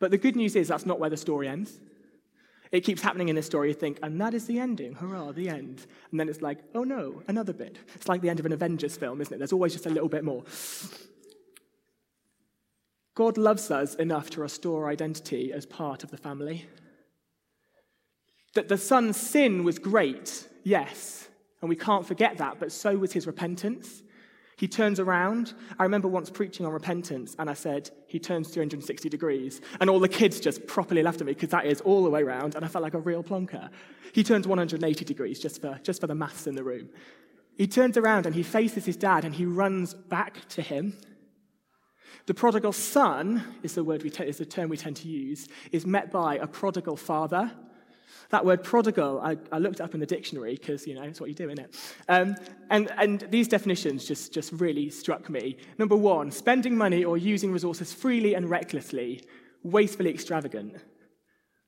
But 0.01 0.11
the 0.11 0.19
good 0.19 0.37
news 0.37 0.55
is 0.55 0.69
that's 0.69 0.85
not 0.85 1.01
where 1.01 1.09
the 1.09 1.17
story 1.17 1.49
ends. 1.49 1.81
It 2.71 2.83
keeps 2.83 3.01
happening 3.01 3.31
in 3.31 3.37
this 3.37 3.47
story. 3.47 3.69
You 3.69 3.75
think, 3.75 3.99
and 4.03 4.21
that 4.21 4.35
is 4.35 4.47
the 4.47 4.59
ending. 4.59 4.93
Hurrah, 4.93 5.33
the 5.33 5.49
end. 5.49 5.87
And 6.11 6.21
then 6.21 6.29
it's 6.29 6.43
like, 6.43 6.59
oh 6.75 6.85
no, 6.85 7.23
another 7.27 7.55
bit. 7.55 7.79
It's 7.95 8.07
like 8.07 8.21
the 8.21 8.29
end 8.29 8.39
of 8.39 8.45
an 8.45 8.53
Avengers 8.53 8.99
film, 8.99 9.23
isn't 9.23 9.33
it? 9.33 9.39
There's 9.39 9.55
always 9.55 9.73
just 9.73 9.87
a 9.87 9.91
little 9.91 10.11
bit 10.11 10.25
more. 10.25 10.45
God 13.17 13.39
loves 13.39 13.71
us 13.71 13.95
enough 13.95 14.29
to 14.31 14.43
restore 14.43 14.89
identity 14.89 15.51
as 15.51 15.65
part 15.65 16.05
of 16.05 16.11
the 16.11 16.19
family. 16.19 16.67
That 18.55 18.69
the 18.69 18.77
son's 18.77 19.17
sin 19.17 19.65
was 19.65 19.79
great, 19.79 20.47
yes, 20.65 21.27
and 21.63 21.71
we 21.71 21.77
can't 21.77 22.07
forget 22.07 22.37
that, 22.37 22.61
but 22.61 22.71
so 22.71 22.97
was 22.97 23.13
his 23.13 23.27
repentance. 23.27 24.03
He 24.59 24.69
turns 24.69 25.01
around. 25.01 25.55
I 25.79 25.85
remember 25.85 26.09
once 26.09 26.29
preaching 26.29 26.67
on 26.67 26.73
repentance, 26.73 27.35
and 27.39 27.49
I 27.49 27.55
said, 27.55 27.91
he 28.07 28.19
turns 28.19 28.49
360 28.51 29.09
degrees. 29.09 29.63
And 29.81 29.89
all 29.89 29.99
the 29.99 30.09
kids 30.09 30.39
just 30.39 30.67
properly 30.67 31.03
laughed 31.03 31.23
at 31.23 31.27
me 31.27 31.33
because 31.33 31.51
that 31.51 31.65
is 31.65 31.81
all 31.83 32.05
the 32.05 32.11
way 32.11 32.23
around, 32.23 32.55
and 32.55 32.67
I 32.67 32.69
felt 32.69 32.83
like 32.83 32.95
a 32.95 32.99
real 32.99 33.23
plonker. 33.23 33.71
He 34.13 34.25
turns 34.25 34.47
180 34.47 35.05
degrees 35.07 35.41
just 35.41 35.63
for, 35.63 35.81
just 35.83 36.03
for 36.03 36.07
the 36.07 36.15
maths 36.15 36.47
in 36.47 36.55
the 36.55 36.65
room. 36.65 36.91
He 37.57 37.67
turns 37.67 37.97
around 37.97 38.27
and 38.27 38.35
he 38.35 38.43
faces 38.43 38.85
his 38.85 38.99
dad 38.99 39.25
and 39.25 39.35
he 39.35 39.47
runs 39.47 39.95
back 39.95 40.47
to 40.51 40.61
him 40.61 40.93
the 42.25 42.35
prodigal 42.35 42.73
son 42.73 43.43
is 43.63 43.75
the 43.75 43.85
word 43.85 44.03
we 44.03 44.11
is 44.11 44.39
the 44.39 44.47
term 44.47 44.71
we 44.71 44.77
tend 44.77 44.97
to 44.97 45.09
use, 45.09 45.49
is 45.73 45.87
met 45.87 46.11
by 46.11 46.37
a 46.37 46.47
prodigal 46.47 46.97
father. 46.97 47.53
That 48.31 48.45
word 48.45 48.65
prodigal, 48.65 49.21
I, 49.21 49.37
I 49.53 49.59
looked 49.59 49.81
up 49.81 49.95
in 49.95 50.01
the 50.01 50.07
dictionary 50.07 50.57
because, 50.57 50.87
you 50.87 50.95
know, 50.95 51.03
it's 51.03 51.21
what 51.21 51.29
you 51.29 51.35
do, 51.35 51.49
isn't 51.49 51.61
it? 51.61 51.77
Um, 52.09 52.35
and, 52.71 52.91
and 52.97 53.21
these 53.31 53.47
definitions 53.47 54.05
just, 54.05 54.33
just 54.33 54.53
really 54.53 54.91
struck 54.91 55.31
me. 55.31 55.59
Number 55.79 55.95
one, 55.95 56.31
spending 56.33 56.77
money 56.77 57.05
or 57.05 57.17
using 57.17 57.53
resources 57.53 57.93
freely 57.93 58.35
and 58.35 58.51
recklessly, 58.51 59.23
wastefully 59.63 60.11
extravagant. 60.11 60.77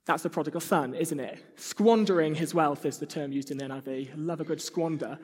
That's 0.04 0.22
the 0.22 0.30
prodigal 0.30 0.62
son, 0.62 0.94
isn't 0.94 1.20
it? 1.20 1.44
Squandering 1.56 2.34
his 2.34 2.54
wealth 2.54 2.86
is 2.86 2.98
the 2.98 3.06
term 3.06 3.30
used 3.30 3.50
in 3.50 3.58
the 3.58 3.64
NIV. 3.64 4.12
Love 4.16 4.40
a 4.40 4.44
good 4.44 4.60
squander. 4.60 5.18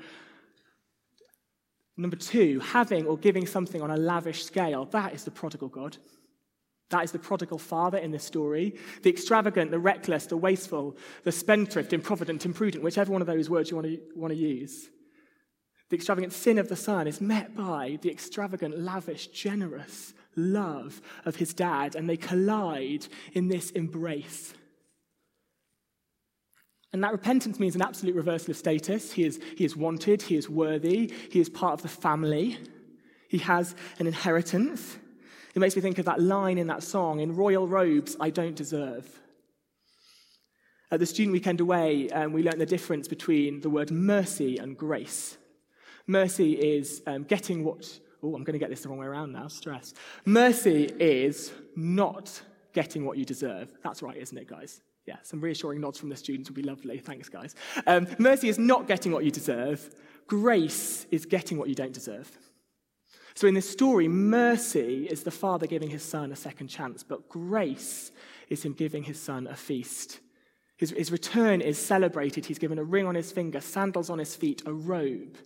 Number 1.96 2.16
two, 2.16 2.60
having 2.60 3.06
or 3.06 3.16
giving 3.16 3.46
something 3.46 3.80
on 3.80 3.90
a 3.90 3.96
lavish 3.96 4.44
scale. 4.44 4.84
That 4.86 5.14
is 5.14 5.24
the 5.24 5.30
prodigal 5.30 5.68
God. 5.68 5.96
That 6.90 7.04
is 7.04 7.12
the 7.12 7.18
prodigal 7.18 7.58
father 7.58 7.98
in 7.98 8.10
this 8.10 8.24
story. 8.24 8.76
The 9.02 9.10
extravagant, 9.10 9.70
the 9.70 9.78
reckless, 9.78 10.26
the 10.26 10.36
wasteful, 10.36 10.96
the 11.22 11.32
spendthrift, 11.32 11.92
improvident, 11.92 12.44
imprudent, 12.44 12.84
whichever 12.84 13.12
one 13.12 13.20
of 13.20 13.26
those 13.26 13.48
words 13.48 13.70
you 13.70 13.76
want 13.76 13.88
to, 13.88 14.00
want 14.14 14.32
to 14.32 14.38
use. 14.38 14.90
The 15.90 15.96
extravagant 15.96 16.32
sin 16.32 16.58
of 16.58 16.68
the 16.68 16.76
son 16.76 17.06
is 17.06 17.20
met 17.20 17.54
by 17.54 17.98
the 18.02 18.10
extravagant, 18.10 18.78
lavish, 18.78 19.28
generous 19.28 20.14
love 20.36 21.00
of 21.24 21.36
his 21.36 21.54
dad, 21.54 21.94
and 21.94 22.08
they 22.08 22.16
collide 22.16 23.06
in 23.32 23.48
this 23.48 23.70
embrace. 23.70 24.54
And 26.94 27.02
that 27.02 27.10
repentance 27.10 27.58
means 27.58 27.74
an 27.74 27.82
absolute 27.82 28.14
reversal 28.14 28.52
of 28.52 28.56
status. 28.56 29.10
He 29.10 29.24
is, 29.24 29.40
he 29.56 29.64
is 29.64 29.76
wanted, 29.76 30.22
he 30.22 30.36
is 30.36 30.48
worthy, 30.48 31.12
he 31.28 31.40
is 31.40 31.48
part 31.48 31.72
of 31.72 31.82
the 31.82 31.88
family, 31.88 32.56
he 33.26 33.38
has 33.38 33.74
an 33.98 34.06
inheritance. 34.06 34.96
It 35.56 35.58
makes 35.58 35.74
me 35.74 35.82
think 35.82 35.98
of 35.98 36.04
that 36.04 36.22
line 36.22 36.56
in 36.56 36.68
that 36.68 36.84
song 36.84 37.18
In 37.18 37.34
royal 37.34 37.66
robes, 37.66 38.16
I 38.20 38.30
don't 38.30 38.54
deserve. 38.54 39.08
At 40.92 41.00
the 41.00 41.06
student 41.06 41.32
weekend 41.32 41.58
away, 41.58 42.10
um, 42.10 42.32
we 42.32 42.44
learned 42.44 42.60
the 42.60 42.66
difference 42.66 43.08
between 43.08 43.60
the 43.60 43.70
word 43.70 43.90
mercy 43.90 44.58
and 44.58 44.78
grace. 44.78 45.36
Mercy 46.06 46.52
is 46.52 47.02
um, 47.08 47.24
getting 47.24 47.64
what, 47.64 47.98
oh, 48.22 48.36
I'm 48.36 48.44
going 48.44 48.52
to 48.52 48.60
get 48.60 48.70
this 48.70 48.82
the 48.82 48.88
wrong 48.88 48.98
way 48.98 49.06
around 49.06 49.32
now, 49.32 49.48
stress. 49.48 49.94
Mercy 50.24 50.84
is 51.00 51.52
not 51.74 52.40
getting 52.72 53.04
what 53.04 53.18
you 53.18 53.24
deserve. 53.24 53.72
That's 53.82 54.00
right, 54.00 54.16
isn't 54.16 54.38
it, 54.38 54.46
guys? 54.46 54.80
Yeah, 55.06 55.16
some 55.22 55.40
reassuring 55.40 55.80
nods 55.80 55.98
from 55.98 56.08
the 56.08 56.16
students 56.16 56.48
would 56.48 56.56
be 56.56 56.62
lovely. 56.62 56.98
Thanks, 56.98 57.28
guys. 57.28 57.54
Um, 57.86 58.06
mercy 58.18 58.48
is 58.48 58.58
not 58.58 58.88
getting 58.88 59.12
what 59.12 59.24
you 59.24 59.30
deserve, 59.30 59.94
grace 60.26 61.06
is 61.10 61.26
getting 61.26 61.58
what 61.58 61.68
you 61.68 61.74
don't 61.74 61.92
deserve. 61.92 62.30
So, 63.34 63.48
in 63.48 63.54
this 63.54 63.68
story, 63.68 64.06
mercy 64.06 65.06
is 65.10 65.24
the 65.24 65.30
father 65.30 65.66
giving 65.66 65.90
his 65.90 66.02
son 66.02 66.30
a 66.30 66.36
second 66.36 66.68
chance, 66.68 67.02
but 67.02 67.28
grace 67.28 68.12
is 68.48 68.62
him 68.62 68.72
giving 68.72 69.02
his 69.02 69.20
son 69.20 69.46
a 69.48 69.56
feast. 69.56 70.20
His, 70.76 70.90
his 70.90 71.12
return 71.12 71.60
is 71.60 71.78
celebrated. 71.78 72.46
He's 72.46 72.58
given 72.58 72.78
a 72.78 72.84
ring 72.84 73.06
on 73.06 73.14
his 73.14 73.32
finger, 73.32 73.60
sandals 73.60 74.10
on 74.10 74.18
his 74.18 74.34
feet, 74.34 74.62
a 74.66 74.72
robe. 74.72 75.36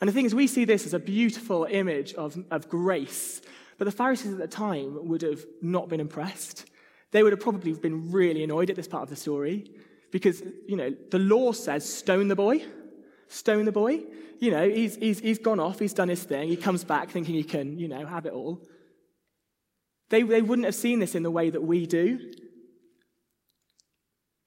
And 0.00 0.08
the 0.08 0.12
thing 0.12 0.26
is, 0.26 0.34
we 0.34 0.46
see 0.46 0.64
this 0.64 0.86
as 0.86 0.94
a 0.94 0.98
beautiful 0.98 1.66
image 1.70 2.14
of, 2.14 2.38
of 2.50 2.68
grace, 2.68 3.40
but 3.76 3.84
the 3.84 3.92
Pharisees 3.92 4.32
at 4.32 4.38
the 4.38 4.48
time 4.48 5.08
would 5.08 5.22
have 5.22 5.44
not 5.60 5.88
been 5.88 6.00
impressed. 6.00 6.67
They 7.10 7.22
would 7.22 7.32
have 7.32 7.40
probably 7.40 7.72
been 7.72 8.10
really 8.10 8.44
annoyed 8.44 8.70
at 8.70 8.76
this 8.76 8.88
part 8.88 9.02
of 9.02 9.08
the 9.08 9.16
story 9.16 9.70
because, 10.10 10.42
you 10.66 10.76
know, 10.76 10.94
the 11.10 11.18
law 11.18 11.52
says 11.52 11.90
stone 11.90 12.28
the 12.28 12.36
boy, 12.36 12.64
stone 13.28 13.64
the 13.64 13.72
boy. 13.72 14.04
You 14.40 14.50
know, 14.50 14.68
he's, 14.68 14.96
he's, 14.96 15.18
he's 15.18 15.38
gone 15.38 15.58
off, 15.58 15.78
he's 15.78 15.94
done 15.94 16.08
his 16.08 16.22
thing, 16.22 16.48
he 16.48 16.56
comes 16.56 16.84
back 16.84 17.10
thinking 17.10 17.34
he 17.34 17.44
can, 17.44 17.78
you 17.78 17.88
know, 17.88 18.06
have 18.06 18.26
it 18.26 18.32
all. 18.32 18.62
They, 20.10 20.22
they 20.22 20.42
wouldn't 20.42 20.66
have 20.66 20.74
seen 20.74 21.00
this 21.00 21.14
in 21.14 21.22
the 21.22 21.30
way 21.30 21.50
that 21.50 21.62
we 21.62 21.86
do. 21.86 22.32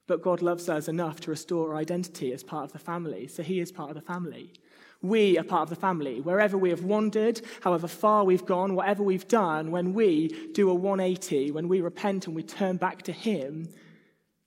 But 0.07 0.21
God 0.21 0.41
loves 0.41 0.69
us 0.69 0.87
enough 0.87 1.19
to 1.21 1.31
restore 1.31 1.71
our 1.71 1.77
identity 1.77 2.33
as 2.33 2.43
part 2.43 2.65
of 2.65 2.73
the 2.73 2.79
family, 2.79 3.27
so 3.27 3.43
he 3.43 3.59
is 3.59 3.71
part 3.71 3.89
of 3.89 3.95
the 3.95 4.01
family. 4.01 4.53
We 5.01 5.37
are 5.39 5.43
part 5.43 5.63
of 5.63 5.69
the 5.69 5.75
family. 5.75 6.21
Wherever 6.21 6.57
we 6.57 6.69
have 6.69 6.83
wandered, 6.83 7.41
however 7.61 7.87
far 7.87 8.23
we've 8.23 8.45
gone, 8.45 8.75
whatever 8.75 9.01
we've 9.01 9.27
done, 9.27 9.71
when 9.71 9.93
we 9.93 10.27
do 10.53 10.69
a 10.69 10.73
180, 10.75 11.51
when 11.51 11.67
we 11.67 11.81
repent 11.81 12.27
and 12.27 12.35
we 12.35 12.43
turn 12.43 12.77
back 12.77 13.01
to 13.03 13.11
Him, 13.11 13.67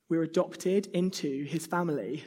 we're 0.07 0.23
adopted 0.23 0.87
into 0.87 1.43
His 1.43 1.65
family. 1.65 2.23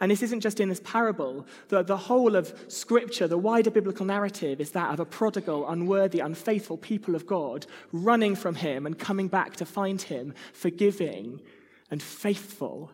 And 0.00 0.10
this 0.10 0.22
isn't 0.22 0.40
just 0.40 0.60
in 0.60 0.68
this 0.68 0.80
parable. 0.84 1.46
The, 1.68 1.82
the 1.82 1.96
whole 1.96 2.36
of 2.36 2.52
Scripture, 2.68 3.26
the 3.26 3.38
wider 3.38 3.70
biblical 3.70 4.06
narrative, 4.06 4.60
is 4.60 4.72
that 4.72 4.92
of 4.92 5.00
a 5.00 5.04
prodigal, 5.04 5.68
unworthy, 5.68 6.20
unfaithful 6.20 6.78
people 6.78 7.14
of 7.14 7.26
God 7.26 7.66
running 7.92 8.34
from 8.34 8.56
Him 8.56 8.86
and 8.86 8.98
coming 8.98 9.28
back 9.28 9.56
to 9.56 9.66
find 9.66 10.00
Him, 10.02 10.34
forgiving 10.52 11.40
and 11.90 12.02
faithful 12.02 12.92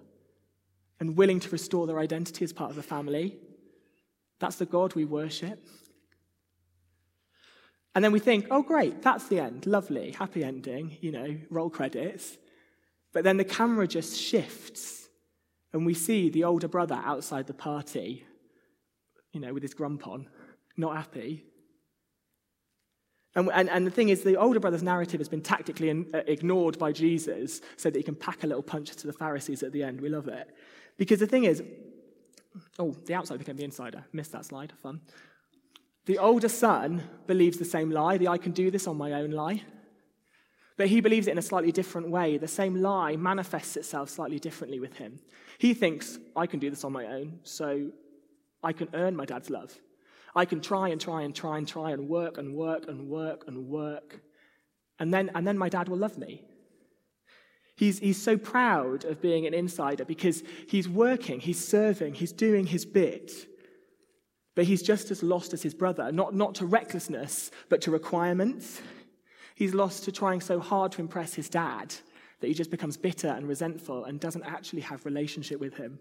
and 1.01 1.17
willing 1.17 1.41
to 1.41 1.51
restore 1.51 1.87
their 1.87 1.99
identity 1.99 2.45
as 2.45 2.53
part 2.53 2.71
of 2.71 2.77
the 2.77 2.83
family. 2.83 3.37
That's 4.45 4.57
the 4.57 4.67
God 4.67 4.95
we 4.95 5.07
worship. 5.07 5.59
And 7.95 8.05
then 8.05 8.13
we 8.13 8.19
think, 8.19 8.49
oh, 8.51 8.61
great, 8.61 9.01
that's 9.01 9.27
the 9.29 9.41
end. 9.41 9.65
Lovely, 9.65 10.11
happy 10.11 10.45
ending, 10.45 10.99
you 11.01 11.13
know, 11.13 11.39
roll 11.49 11.71
credits. 11.71 12.37
But 13.15 13.25
then 13.25 13.39
the 13.39 13.45
camera 13.47 13.89
just 13.89 14.21
shifts, 14.21 15.09
and 15.73 15.87
we 15.87 15.95
see 15.95 16.29
the 16.29 16.45
older 16.45 16.69
brother 16.69 17.01
outside 17.07 17.47
the 17.47 17.55
party, 17.55 18.27
you 19.33 19.41
know, 19.41 19.55
with 19.55 19.63
his 19.63 19.73
grump 19.73 20.07
on, 20.07 20.29
not 20.77 20.95
happy. 20.95 21.47
And, 23.35 23.49
and, 23.51 23.71
and 23.71 23.87
the 23.87 23.91
thing 23.91 24.11
is, 24.11 24.25
the 24.25 24.37
older 24.37 24.61
brother's 24.61 24.83
narrative 24.83 25.21
has 25.21 25.29
been 25.31 25.41
tactically 25.41 25.89
in, 25.89 26.11
uh, 26.13 26.19
ignored 26.27 26.79
by 26.79 26.93
Jesus 26.93 27.63
so 27.79 27.89
that 27.89 27.97
he 27.97 28.03
can 28.03 28.15
pack 28.15 28.45
a 28.45 28.47
little 28.47 28.63
punch 28.63 28.91
to 28.95 29.07
the 29.07 29.15
Pharisees 29.15 29.63
at 29.63 29.73
the 29.73 29.83
end. 29.83 30.03
We 30.03 30.11
love 30.11 30.29
it. 30.29 30.55
Because 30.99 31.21
the 31.21 31.27
thing 31.27 31.45
is, 31.45 31.63
Oh, 32.79 32.93
the 33.07 33.15
outside 33.15 33.39
became 33.39 33.57
the 33.57 33.65
insider. 33.65 34.05
Missed 34.13 34.33
that 34.33 34.45
slide. 34.45 34.73
Fun. 34.83 35.01
The 36.07 36.19
older 36.19 36.49
son 36.49 37.03
believes 37.27 37.59
the 37.59 37.65
same 37.65 37.91
lie, 37.91 38.19
the 38.19 38.29
I 38.29 38.39
can 38.39 38.53
do 38.53 38.71
this 38.71 38.87
on 38.87 38.97
my 38.97 39.13
own 39.15 39.31
lie. 39.31 39.63
But 40.77 40.89
he 40.89 41.01
believes 41.01 41.29
it 41.29 41.33
in 41.33 41.39
a 41.39 41.43
slightly 41.43 41.73
different 41.73 42.11
way. 42.11 42.37
The 42.37 42.49
same 42.49 42.77
lie 42.77 43.17
manifests 43.17 43.77
itself 43.77 44.11
slightly 44.11 44.39
differently 44.39 44.81
with 44.81 44.97
him. 44.97 45.21
He 45.59 45.73
thinks, 45.73 46.19
I 46.35 46.47
can 46.47 46.59
do 46.59 46.69
this 46.69 46.85
on 46.85 46.93
my 46.93 47.07
own, 47.07 47.39
so 47.45 47.91
I 48.63 48.73
can 48.73 48.89
earn 48.93 49.15
my 49.15 49.25
dad's 49.25 49.51
love. 49.51 49.79
I 50.35 50.45
can 50.45 50.61
try 50.61 50.89
and 50.89 51.01
try 51.01 51.23
and 51.23 51.35
try 51.35 51.59
and 51.59 51.69
try 51.69 51.93
and 51.93 52.09
work 52.09 52.39
and 52.39 52.55
work 52.55 52.89
and 52.89 53.09
work 53.09 53.45
and 53.47 53.69
work. 53.69 54.21
And 54.99 55.15
then, 55.15 55.31
and 55.35 55.47
then 55.47 55.57
my 55.57 55.69
dad 55.69 55.89
will 55.89 55.99
love 55.99 56.19
me. 56.19 56.43
He's, 57.77 57.99
he's 57.99 58.23
so 58.23 58.37
proud 58.37 59.05
of 59.05 59.21
being 59.21 59.47
an 59.47 59.55
insider 59.55 60.05
because 60.05 60.43
he's 60.69 60.89
working, 60.89 61.41
he's 61.41 61.63
serving, 61.63 62.15
he's 62.15 62.33
doing 62.33 62.67
his 62.67 62.85
bit. 62.85 63.33
But 64.55 64.67
he's 64.67 64.83
just 64.83 65.11
as 65.11 65.23
lost 65.23 65.53
as 65.53 65.63
his 65.63 65.75
brother, 65.75 66.13
not, 66.13 66.35
not 66.35 66.55
to 66.57 66.67
recklessness, 66.67 67.51
but 67.69 67.81
to 67.83 67.91
requirements. 67.91 68.81
He's 69.57 69.75
lost 69.75 70.05
to 70.05 70.13
trying 70.13 70.41
so 70.41 70.61
hard 70.61 70.93
to 70.93 71.01
impress 71.01 71.35
his 71.35 71.49
dad 71.49 71.95
that 72.41 72.47
he 72.47 72.55
just 72.55 72.71
becomes 72.71 72.97
bitter 72.97 73.29
and 73.29 73.49
resentful 73.49 74.05
and 74.05 74.21
doesn't 74.21 74.45
actually 74.45 74.83
have 74.83 75.05
relationship 75.05 75.59
with 75.59 75.75
him. 75.75 75.99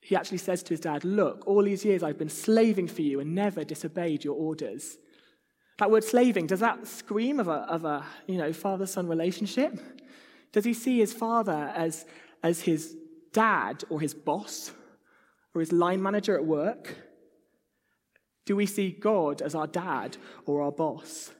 He 0.00 0.14
actually 0.14 0.38
says 0.38 0.62
to 0.62 0.70
his 0.70 0.80
dad, 0.80 1.04
Look, 1.04 1.46
all 1.46 1.62
these 1.64 1.84
years 1.84 2.02
I've 2.02 2.18
been 2.18 2.28
slaving 2.28 2.86
for 2.86 3.02
you 3.02 3.20
and 3.20 3.34
never 3.34 3.64
disobeyed 3.64 4.24
your 4.24 4.36
orders. 4.36 4.98
That 5.78 5.90
word 5.90 6.04
slaving, 6.04 6.46
does 6.46 6.60
that 6.60 6.86
scream 6.86 7.38
of 7.38 7.48
a, 7.48 7.66
of 7.68 7.84
a 7.84 8.04
you 8.26 8.38
know, 8.38 8.52
father 8.52 8.86
son 8.86 9.08
relationship? 9.08 9.78
Does 10.52 10.64
he 10.64 10.72
see 10.72 10.98
his 10.98 11.12
father 11.12 11.72
as, 11.74 12.06
as 12.42 12.62
his 12.62 12.96
dad 13.32 13.84
or 13.90 14.00
his 14.00 14.14
boss 14.14 14.72
or 15.54 15.60
his 15.60 15.72
line 15.72 16.02
manager 16.02 16.34
at 16.34 16.44
work? 16.44 16.96
Do 18.46 18.56
we 18.56 18.64
see 18.64 18.90
God 18.90 19.42
as 19.42 19.54
our 19.54 19.66
dad 19.66 20.16
or 20.46 20.62
our 20.62 20.72
boss? 20.72 21.32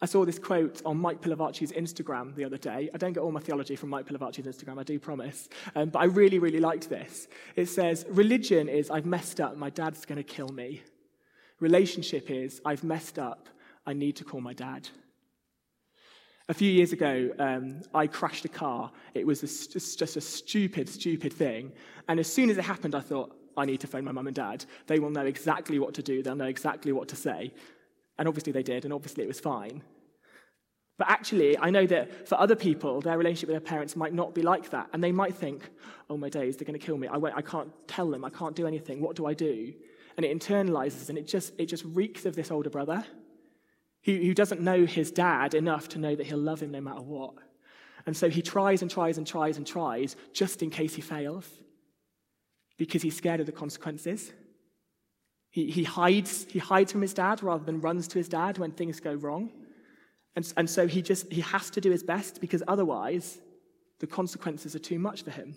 I 0.00 0.06
saw 0.06 0.24
this 0.24 0.38
quote 0.38 0.80
on 0.84 0.98
Mike 0.98 1.20
Pilavachi's 1.20 1.72
Instagram 1.72 2.34
the 2.34 2.44
other 2.44 2.56
day. 2.56 2.88
I 2.94 2.98
don't 2.98 3.14
get 3.14 3.20
all 3.20 3.32
my 3.32 3.40
theology 3.40 3.74
from 3.74 3.88
Mike 3.88 4.06
Pilavachi's 4.06 4.46
Instagram, 4.46 4.78
I 4.78 4.84
do 4.84 4.98
promise. 4.98 5.48
Um, 5.74 5.88
but 5.88 6.00
I 6.00 6.04
really, 6.04 6.38
really 6.38 6.60
liked 6.60 6.88
this. 6.88 7.26
It 7.56 7.66
says, 7.66 8.04
Religion 8.08 8.68
is, 8.68 8.90
I've 8.90 9.06
messed 9.06 9.40
up, 9.40 9.56
my 9.56 9.70
dad's 9.70 10.04
going 10.04 10.18
to 10.18 10.22
kill 10.22 10.48
me. 10.48 10.82
Relationship 11.60 12.30
is, 12.30 12.60
I've 12.64 12.84
messed 12.84 13.18
up, 13.18 13.48
I 13.86 13.92
need 13.92 14.16
to 14.16 14.24
call 14.24 14.40
my 14.40 14.52
dad. 14.52 14.88
A 16.48 16.54
few 16.54 16.70
years 16.70 16.92
ago, 16.92 17.30
um, 17.38 17.82
I 17.92 18.06
crashed 18.06 18.44
a 18.44 18.48
car. 18.48 18.90
It 19.12 19.26
was 19.26 19.42
a, 19.42 19.46
just, 19.46 19.98
just 19.98 20.16
a 20.16 20.20
stupid, 20.20 20.88
stupid 20.88 21.32
thing. 21.32 21.72
And 22.08 22.18
as 22.18 22.32
soon 22.32 22.48
as 22.48 22.56
it 22.56 22.64
happened, 22.64 22.94
I 22.94 23.00
thought, 23.00 23.34
I 23.56 23.64
need 23.64 23.80
to 23.80 23.86
phone 23.86 24.04
my 24.04 24.12
mum 24.12 24.28
and 24.28 24.36
dad. 24.36 24.64
They 24.86 24.98
will 24.98 25.10
know 25.10 25.26
exactly 25.26 25.78
what 25.78 25.94
to 25.94 26.02
do, 26.02 26.22
they'll 26.22 26.36
know 26.36 26.46
exactly 26.46 26.92
what 26.92 27.08
to 27.08 27.16
say. 27.16 27.52
And 28.18 28.28
obviously 28.28 28.52
they 28.52 28.62
did, 28.62 28.84
and 28.84 28.94
obviously 28.94 29.24
it 29.24 29.28
was 29.28 29.40
fine. 29.40 29.82
But 30.96 31.10
actually, 31.10 31.56
I 31.58 31.70
know 31.70 31.86
that 31.86 32.28
for 32.28 32.40
other 32.40 32.56
people, 32.56 33.00
their 33.00 33.18
relationship 33.18 33.48
with 33.48 33.54
their 33.54 33.68
parents 33.68 33.94
might 33.94 34.12
not 34.12 34.34
be 34.34 34.42
like 34.42 34.70
that. 34.70 34.88
And 34.92 35.02
they 35.02 35.12
might 35.12 35.34
think, 35.34 35.70
oh 36.10 36.16
my 36.16 36.28
days, 36.28 36.56
they're 36.56 36.66
going 36.66 36.78
to 36.78 36.84
kill 36.84 36.98
me. 36.98 37.06
I, 37.06 37.16
won't, 37.16 37.36
I 37.36 37.42
can't 37.42 37.70
tell 37.86 38.10
them. 38.10 38.24
I 38.24 38.30
can't 38.30 38.56
do 38.56 38.66
anything. 38.66 39.00
What 39.00 39.14
do 39.14 39.26
I 39.26 39.34
do? 39.34 39.72
And 40.18 40.26
it 40.26 40.36
internalizes 40.36 41.08
and 41.08 41.16
it 41.16 41.28
just, 41.28 41.52
it 41.58 41.66
just 41.66 41.84
reeks 41.84 42.26
of 42.26 42.34
this 42.34 42.50
older 42.50 42.68
brother 42.68 43.04
who, 44.02 44.16
who 44.16 44.34
doesn't 44.34 44.60
know 44.60 44.84
his 44.84 45.12
dad 45.12 45.54
enough 45.54 45.88
to 45.90 45.98
know 46.00 46.16
that 46.16 46.26
he'll 46.26 46.36
love 46.36 46.60
him 46.60 46.72
no 46.72 46.80
matter 46.80 47.00
what. 47.00 47.34
And 48.04 48.16
so 48.16 48.28
he 48.28 48.42
tries 48.42 48.82
and 48.82 48.90
tries 48.90 49.16
and 49.16 49.24
tries 49.24 49.58
and 49.58 49.66
tries 49.66 50.16
just 50.32 50.60
in 50.60 50.70
case 50.70 50.94
he 50.94 51.02
fails 51.02 51.48
because 52.78 53.00
he's 53.00 53.16
scared 53.16 53.38
of 53.38 53.46
the 53.46 53.52
consequences. 53.52 54.32
He, 55.50 55.70
he, 55.70 55.84
hides, 55.84 56.46
he 56.50 56.58
hides 56.58 56.90
from 56.90 57.02
his 57.02 57.14
dad 57.14 57.40
rather 57.40 57.64
than 57.64 57.80
runs 57.80 58.08
to 58.08 58.18
his 58.18 58.28
dad 58.28 58.58
when 58.58 58.72
things 58.72 58.98
go 58.98 59.14
wrong. 59.14 59.52
And, 60.34 60.52
and 60.56 60.68
so 60.68 60.88
he 60.88 61.00
just 61.00 61.32
he 61.32 61.42
has 61.42 61.70
to 61.70 61.80
do 61.80 61.92
his 61.92 62.02
best 62.02 62.40
because 62.40 62.62
otherwise 62.66 63.38
the 64.00 64.06
consequences 64.08 64.74
are 64.74 64.80
too 64.80 64.98
much 64.98 65.22
for 65.22 65.30
him. 65.30 65.54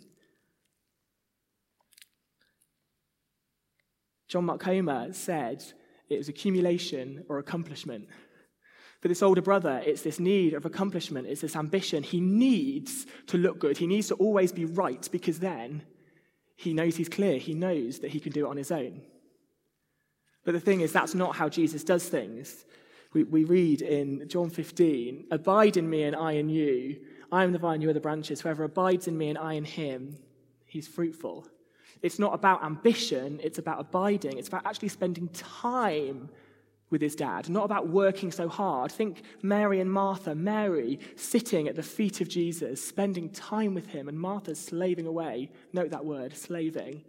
John 4.31 4.45
Mark 4.45 4.61
Comer 4.61 5.11
said 5.11 5.61
it 6.07 6.17
was 6.17 6.29
accumulation 6.29 7.25
or 7.27 7.39
accomplishment. 7.39 8.07
For 9.01 9.09
this 9.09 9.21
older 9.21 9.41
brother, 9.41 9.83
it's 9.85 10.03
this 10.03 10.21
need 10.21 10.53
of 10.53 10.63
accomplishment, 10.63 11.27
it's 11.27 11.41
this 11.41 11.57
ambition. 11.57 12.01
He 12.01 12.21
needs 12.21 13.07
to 13.27 13.37
look 13.37 13.59
good, 13.59 13.77
he 13.77 13.87
needs 13.87 14.07
to 14.07 14.15
always 14.15 14.53
be 14.53 14.63
right 14.63 15.05
because 15.11 15.39
then 15.39 15.83
he 16.55 16.73
knows 16.73 16.95
he's 16.95 17.09
clear, 17.09 17.39
he 17.39 17.53
knows 17.53 17.99
that 17.99 18.11
he 18.11 18.21
can 18.21 18.31
do 18.31 18.45
it 18.45 18.49
on 18.49 18.55
his 18.55 18.71
own. 18.71 19.01
But 20.45 20.53
the 20.53 20.61
thing 20.61 20.79
is, 20.79 20.93
that's 20.93 21.13
not 21.13 21.35
how 21.35 21.49
Jesus 21.49 21.83
does 21.83 22.07
things. 22.07 22.63
We, 23.11 23.25
we 23.25 23.43
read 23.43 23.81
in 23.81 24.29
John 24.29 24.49
15 24.49 25.27
Abide 25.29 25.75
in 25.75 25.89
me 25.89 26.03
and 26.03 26.15
I 26.15 26.33
in 26.33 26.47
you. 26.47 27.01
I 27.33 27.43
am 27.43 27.51
the 27.51 27.59
vine, 27.59 27.81
you 27.81 27.89
are 27.89 27.93
the 27.93 27.99
branches. 27.99 28.39
Whoever 28.39 28.63
abides 28.63 29.09
in 29.09 29.17
me 29.17 29.27
and 29.27 29.37
I 29.37 29.53
in 29.53 29.65
him, 29.65 30.15
he's 30.67 30.87
fruitful. 30.87 31.49
It's 32.01 32.19
not 32.19 32.33
about 32.33 32.63
ambition, 32.63 33.39
it's 33.43 33.59
about 33.59 33.79
abiding. 33.79 34.37
It's 34.37 34.47
about 34.47 34.65
actually 34.65 34.89
spending 34.89 35.27
time 35.29 36.29
with 36.89 37.01
his 37.01 37.15
dad, 37.15 37.49
not 37.49 37.63
about 37.63 37.87
working 37.87 38.31
so 38.31 38.49
hard. 38.49 38.91
Think 38.91 39.23
Mary 39.41 39.79
and 39.79 39.91
Martha. 39.91 40.35
Mary 40.35 40.99
sitting 41.15 41.67
at 41.67 41.75
the 41.75 41.83
feet 41.83 42.21
of 42.21 42.27
Jesus, 42.27 42.85
spending 42.85 43.29
time 43.29 43.73
with 43.73 43.87
him, 43.87 44.09
and 44.09 44.19
Martha's 44.19 44.59
slaving 44.59 45.07
away. 45.07 45.49
Note 45.73 45.91
that 45.91 46.05
word, 46.05 46.35
slaving. 46.35 47.03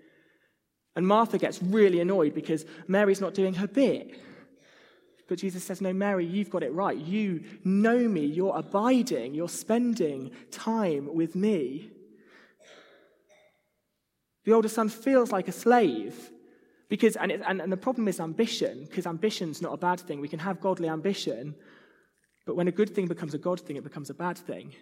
And 0.95 1.07
Martha 1.07 1.39
gets 1.39 1.63
really 1.63 2.01
annoyed 2.01 2.35
because 2.35 2.65
Mary's 2.87 3.21
not 3.21 3.35
doing 3.35 3.55
her 3.55 3.67
bit. 3.67 4.15
But 5.29 5.39
Jesus 5.39 5.65
says, 5.65 5.81
No, 5.81 5.93
Mary, 5.93 6.27
you've 6.27 6.51
got 6.51 6.63
it 6.63 6.73
right. 6.73 6.97
You 6.97 7.43
know 7.65 7.97
me. 7.97 8.25
You're 8.25 8.57
abiding. 8.57 9.35
You're 9.35 9.49
spending 9.49 10.31
time 10.51 11.13
with 11.13 11.35
me. 11.35 11.91
The 14.45 14.53
older 14.53 14.69
son 14.69 14.89
feels 14.89 15.33
like 15.33 15.49
a 15.49 15.53
slave. 15.53 16.31
Because, 16.89 17.17
and, 17.17 17.33
it, 17.33 17.41
and, 17.47 17.61
and 17.61 17.73
the 17.73 17.77
problem 17.77 18.07
is 18.07 18.21
ambition, 18.21 18.85
because 18.85 19.07
ambition's 19.07 19.63
not 19.63 19.73
a 19.73 19.79
bad 19.79 20.01
thing. 20.01 20.21
We 20.21 20.29
can 20.29 20.41
have 20.41 20.61
godly 20.61 20.89
ambition, 20.89 21.55
but 22.45 22.55
when 22.55 22.69
a 22.69 22.73
good 22.73 22.95
thing 22.95 23.07
becomes 23.07 23.35
a 23.35 23.39
God 23.39 23.61
thing, 23.61 23.77
it 23.77 23.85
becomes 23.85 24.11
a 24.11 24.15
bad 24.15 24.37
thing. 24.37 24.75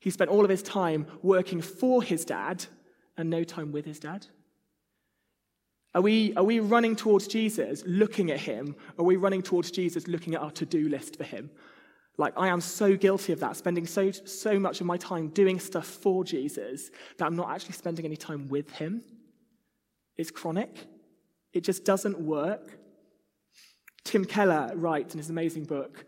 He 0.00 0.10
spent 0.10 0.30
all 0.30 0.44
of 0.44 0.50
his 0.50 0.62
time 0.62 1.06
working 1.22 1.62
for 1.62 2.02
his 2.02 2.26
dad 2.26 2.66
and 3.16 3.30
no 3.30 3.42
time 3.42 3.72
with 3.72 3.86
his 3.86 3.98
dad. 3.98 4.26
Are 5.94 6.02
we, 6.02 6.34
are 6.34 6.42
we 6.44 6.60
running 6.60 6.96
towards 6.96 7.28
Jesus, 7.28 7.84
looking 7.86 8.30
at 8.30 8.40
him? 8.40 8.74
Are 8.98 9.04
we 9.04 9.16
running 9.16 9.42
towards 9.42 9.70
Jesus, 9.70 10.08
looking 10.08 10.34
at 10.34 10.42
our 10.42 10.50
to 10.50 10.66
do 10.66 10.88
list 10.88 11.16
for 11.16 11.24
him? 11.24 11.50
Like, 12.16 12.34
I 12.36 12.48
am 12.48 12.60
so 12.60 12.96
guilty 12.96 13.32
of 13.32 13.40
that, 13.40 13.56
spending 13.56 13.86
so, 13.86 14.12
so 14.12 14.58
much 14.58 14.80
of 14.80 14.86
my 14.86 14.96
time 14.96 15.28
doing 15.28 15.58
stuff 15.58 15.86
for 15.86 16.24
Jesus 16.24 16.90
that 17.18 17.26
I'm 17.26 17.34
not 17.34 17.50
actually 17.50 17.72
spending 17.72 18.04
any 18.04 18.16
time 18.16 18.48
with 18.48 18.70
him. 18.70 19.02
It's 20.16 20.30
chronic, 20.30 20.86
it 21.52 21.64
just 21.64 21.84
doesn't 21.84 22.20
work. 22.20 22.78
Tim 24.04 24.24
Keller 24.24 24.70
writes 24.76 25.14
in 25.14 25.18
his 25.18 25.30
amazing 25.30 25.64
book, 25.64 26.04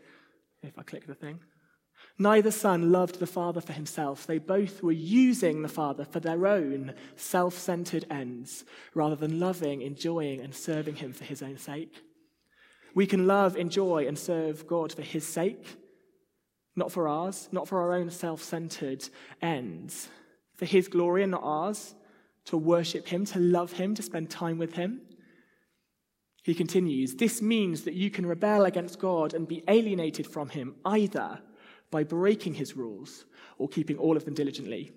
if 0.63 0.77
I 0.79 0.83
click 0.83 1.07
the 1.07 1.13
thing, 1.13 1.39
neither 2.17 2.51
son 2.51 2.91
loved 2.91 3.19
the 3.19 3.27
father 3.27 3.59
for 3.59 3.73
himself. 3.73 4.25
They 4.25 4.37
both 4.37 4.81
were 4.81 4.93
using 4.93 5.61
the 5.61 5.67
father 5.67 6.05
for 6.05 6.21
their 6.21 6.47
own 6.47 6.93
self 7.17 7.57
centered 7.57 8.05
ends 8.09 8.63
rather 8.93 9.15
than 9.15 9.41
loving, 9.41 9.81
enjoying, 9.81 10.39
and 10.39 10.55
serving 10.55 10.95
him 10.95 11.11
for 11.11 11.25
his 11.25 11.41
own 11.41 11.57
sake. 11.57 12.01
We 12.95 13.07
can 13.07 13.27
love, 13.27 13.57
enjoy, 13.57 14.07
and 14.07 14.17
serve 14.17 14.67
God 14.67 14.93
for 14.93 15.01
his 15.01 15.27
sake 15.27 15.65
not 16.77 16.91
for 16.91 17.07
ours, 17.07 17.49
not 17.51 17.67
for 17.67 17.81
our 17.81 17.93
own 17.93 18.09
self 18.09 18.41
centered 18.41 19.07
ends, 19.41 20.09
for 20.55 20.65
His 20.65 20.87
glory 20.87 21.23
and 21.23 21.31
not 21.31 21.43
ours, 21.43 21.95
to 22.45 22.57
worship 22.57 23.07
Him, 23.07 23.25
to 23.25 23.39
love 23.39 23.73
Him, 23.73 23.95
to 23.95 24.03
spend 24.03 24.29
time 24.29 24.57
with 24.57 24.73
Him. 24.73 25.01
He 26.43 26.53
continues, 26.53 27.15
This 27.15 27.41
means 27.41 27.81
that 27.83 27.95
you 27.95 28.09
can 28.09 28.25
rebel 28.25 28.65
against 28.65 28.99
God 28.99 29.33
and 29.33 29.47
be 29.47 29.63
alienated 29.67 30.25
from 30.25 30.49
Him 30.49 30.75
either 30.85 31.41
by 31.91 32.03
breaking 32.03 32.53
His 32.53 32.77
rules 32.77 33.25
or 33.57 33.67
keeping 33.67 33.97
all 33.97 34.15
of 34.15 34.23
them 34.23 34.33
diligently. 34.33 34.91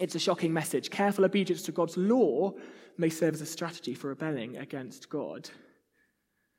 It's 0.00 0.14
a 0.14 0.20
shocking 0.20 0.52
message. 0.52 0.90
Careful 0.90 1.24
obedience 1.24 1.62
to 1.62 1.72
God's 1.72 1.96
law 1.96 2.52
may 2.98 3.08
serve 3.08 3.34
as 3.34 3.40
a 3.40 3.46
strategy 3.46 3.94
for 3.94 4.08
rebelling 4.08 4.56
against 4.56 5.08
God. 5.08 5.50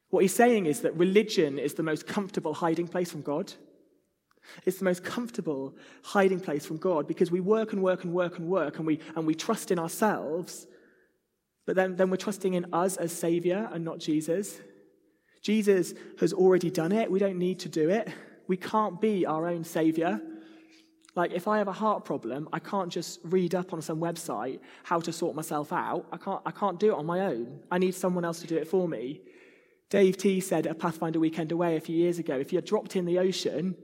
What 0.09 0.21
he's 0.21 0.35
saying 0.35 0.65
is 0.65 0.81
that 0.81 0.95
religion 0.95 1.59
is 1.59 1.73
the 1.73 1.83
most 1.83 2.07
comfortable 2.07 2.53
hiding 2.53 2.87
place 2.87 3.11
from 3.11 3.21
God. 3.21 3.51
It's 4.65 4.77
the 4.77 4.85
most 4.85 5.03
comfortable 5.03 5.75
hiding 6.03 6.39
place 6.39 6.65
from 6.65 6.77
God 6.77 7.07
because 7.07 7.31
we 7.31 7.39
work 7.39 7.73
and 7.73 7.81
work 7.81 8.03
and 8.03 8.13
work 8.13 8.37
and 8.37 8.47
work 8.47 8.77
and 8.77 8.87
we, 8.87 8.99
and 9.15 9.25
we 9.25 9.35
trust 9.35 9.71
in 9.71 9.79
ourselves, 9.79 10.67
but 11.65 11.75
then, 11.75 11.95
then 11.95 12.09
we're 12.09 12.17
trusting 12.17 12.53
in 12.53 12.73
us 12.73 12.97
as 12.97 13.11
Savior 13.11 13.69
and 13.71 13.83
not 13.83 13.99
Jesus. 13.99 14.59
Jesus 15.41 15.93
has 16.19 16.33
already 16.33 16.69
done 16.69 16.91
it. 16.91 17.09
We 17.09 17.19
don't 17.19 17.37
need 17.37 17.59
to 17.59 17.69
do 17.69 17.89
it. 17.89 18.09
We 18.47 18.57
can't 18.57 19.01
be 19.01 19.25
our 19.25 19.47
own 19.47 19.63
Savior. 19.63 20.21
Like, 21.15 21.31
if 21.31 21.47
I 21.47 21.59
have 21.59 21.67
a 21.67 21.73
heart 21.73 22.03
problem, 22.03 22.49
I 22.51 22.59
can't 22.59 22.91
just 22.91 23.19
read 23.23 23.55
up 23.55 23.73
on 23.73 23.81
some 23.81 23.99
website 23.99 24.59
how 24.83 24.99
to 24.99 25.13
sort 25.13 25.35
myself 25.35 25.71
out. 25.71 26.05
I 26.11 26.17
can't, 26.17 26.41
I 26.45 26.51
can't 26.51 26.79
do 26.79 26.91
it 26.91 26.97
on 26.97 27.05
my 27.05 27.21
own. 27.21 27.61
I 27.71 27.77
need 27.77 27.95
someone 27.95 28.25
else 28.25 28.41
to 28.41 28.47
do 28.47 28.57
it 28.57 28.67
for 28.67 28.87
me. 28.87 29.21
Dave 29.89 30.17
T 30.17 30.41
said 30.41 30.67
at 30.67 30.77
Pathfinder 30.77 31.19
weekend 31.19 31.51
away 31.51 31.77
a 31.77 31.79
few 31.79 31.95
years 31.95 32.19
ago 32.19 32.35
if 32.35 32.51
you're 32.51 32.61
dropped 32.61 32.95
in 32.95 33.05
the 33.05 33.19
ocean, 33.19 33.75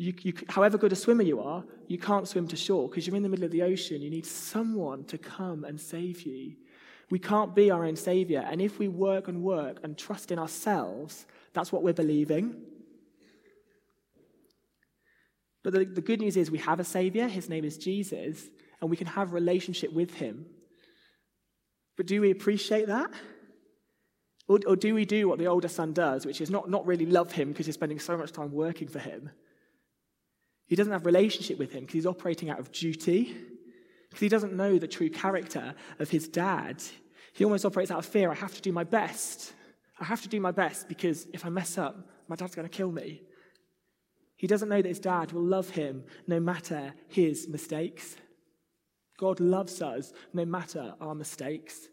you, 0.00 0.14
you, 0.22 0.32
however 0.48 0.78
good 0.78 0.92
a 0.92 0.96
swimmer 0.96 1.22
you 1.22 1.42
are, 1.42 1.62
you 1.86 1.98
can't 1.98 2.26
swim 2.26 2.48
to 2.48 2.56
shore 2.56 2.88
because 2.88 3.06
you're 3.06 3.16
in 3.16 3.22
the 3.22 3.28
middle 3.28 3.44
of 3.44 3.50
the 3.50 3.60
ocean. 3.60 4.00
You 4.00 4.08
need 4.08 4.24
someone 4.24 5.04
to 5.04 5.18
come 5.18 5.62
and 5.62 5.78
save 5.78 6.22
you. 6.22 6.56
We 7.10 7.18
can't 7.18 7.54
be 7.54 7.70
our 7.70 7.84
own 7.84 7.96
savior. 7.96 8.42
And 8.50 8.62
if 8.62 8.78
we 8.78 8.88
work 8.88 9.28
and 9.28 9.42
work 9.42 9.80
and 9.82 9.98
trust 9.98 10.32
in 10.32 10.38
ourselves, 10.38 11.26
that's 11.52 11.70
what 11.70 11.82
we're 11.82 11.92
believing. 11.92 12.62
But 15.62 15.74
the, 15.74 15.84
the 15.84 16.00
good 16.00 16.22
news 16.22 16.38
is 16.38 16.50
we 16.50 16.56
have 16.58 16.80
a 16.80 16.84
savior. 16.84 17.28
His 17.28 17.50
name 17.50 17.66
is 17.66 17.76
Jesus, 17.76 18.48
and 18.80 18.88
we 18.88 18.96
can 18.96 19.06
have 19.06 19.34
relationship 19.34 19.92
with 19.92 20.14
him. 20.14 20.46
But 21.98 22.06
do 22.06 22.22
we 22.22 22.30
appreciate 22.30 22.86
that? 22.86 23.10
Or, 24.48 24.60
or 24.66 24.76
do 24.76 24.94
we 24.94 25.04
do 25.04 25.28
what 25.28 25.38
the 25.38 25.48
older 25.48 25.68
son 25.68 25.92
does, 25.92 26.24
which 26.24 26.40
is 26.40 26.48
not, 26.48 26.70
not 26.70 26.86
really 26.86 27.04
love 27.04 27.32
him 27.32 27.48
because 27.48 27.66
he's 27.66 27.74
spending 27.74 27.98
so 27.98 28.16
much 28.16 28.32
time 28.32 28.50
working 28.50 28.88
for 28.88 28.98
him? 28.98 29.28
He 30.70 30.76
doesn't 30.76 30.92
have 30.92 31.04
relationship 31.04 31.58
with 31.58 31.72
him 31.72 31.80
because 31.80 31.94
he's 31.94 32.06
operating 32.06 32.48
out 32.48 32.60
of 32.60 32.70
duty, 32.70 33.36
because 34.08 34.20
he 34.20 34.28
doesn't 34.28 34.52
know 34.52 34.78
the 34.78 34.86
true 34.86 35.10
character 35.10 35.74
of 35.98 36.08
his 36.10 36.28
dad. 36.28 36.80
He 37.32 37.42
almost 37.42 37.64
operates 37.64 37.90
out 37.90 37.98
of 37.98 38.06
fear. 38.06 38.30
I 38.30 38.36
have 38.36 38.54
to 38.54 38.62
do 38.62 38.70
my 38.70 38.84
best. 38.84 39.52
I 39.98 40.04
have 40.04 40.22
to 40.22 40.28
do 40.28 40.38
my 40.38 40.52
best 40.52 40.86
because 40.86 41.26
if 41.32 41.44
I 41.44 41.48
mess 41.48 41.76
up, 41.76 42.08
my 42.28 42.36
dad's 42.36 42.54
going 42.54 42.68
to 42.68 42.76
kill 42.76 42.92
me. 42.92 43.20
He 44.36 44.46
doesn't 44.46 44.68
know 44.68 44.80
that 44.80 44.88
his 44.88 45.00
dad 45.00 45.32
will 45.32 45.42
love 45.42 45.70
him 45.70 46.04
no 46.28 46.38
matter 46.38 46.94
his 47.08 47.48
mistakes. 47.48 48.14
God 49.18 49.40
loves 49.40 49.82
us 49.82 50.12
no 50.32 50.44
matter 50.44 50.94
our 51.00 51.16
mistakes. 51.16 51.88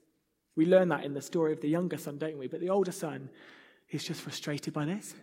We 0.55 0.67
learn 0.67 0.89
that 0.89 1.03
in 1.03 1.15
the 1.15 1.21
story 1.23 1.51
of 1.51 1.61
the 1.61 1.67
younger 1.67 1.97
son, 1.97 2.19
don't 2.19 2.37
we? 2.37 2.45
But 2.45 2.59
the 2.59 2.69
older 2.69 2.91
son 2.91 3.31
is 3.89 4.03
just 4.03 4.21
frustrated 4.21 4.71
by 4.71 4.85
this. 4.85 5.15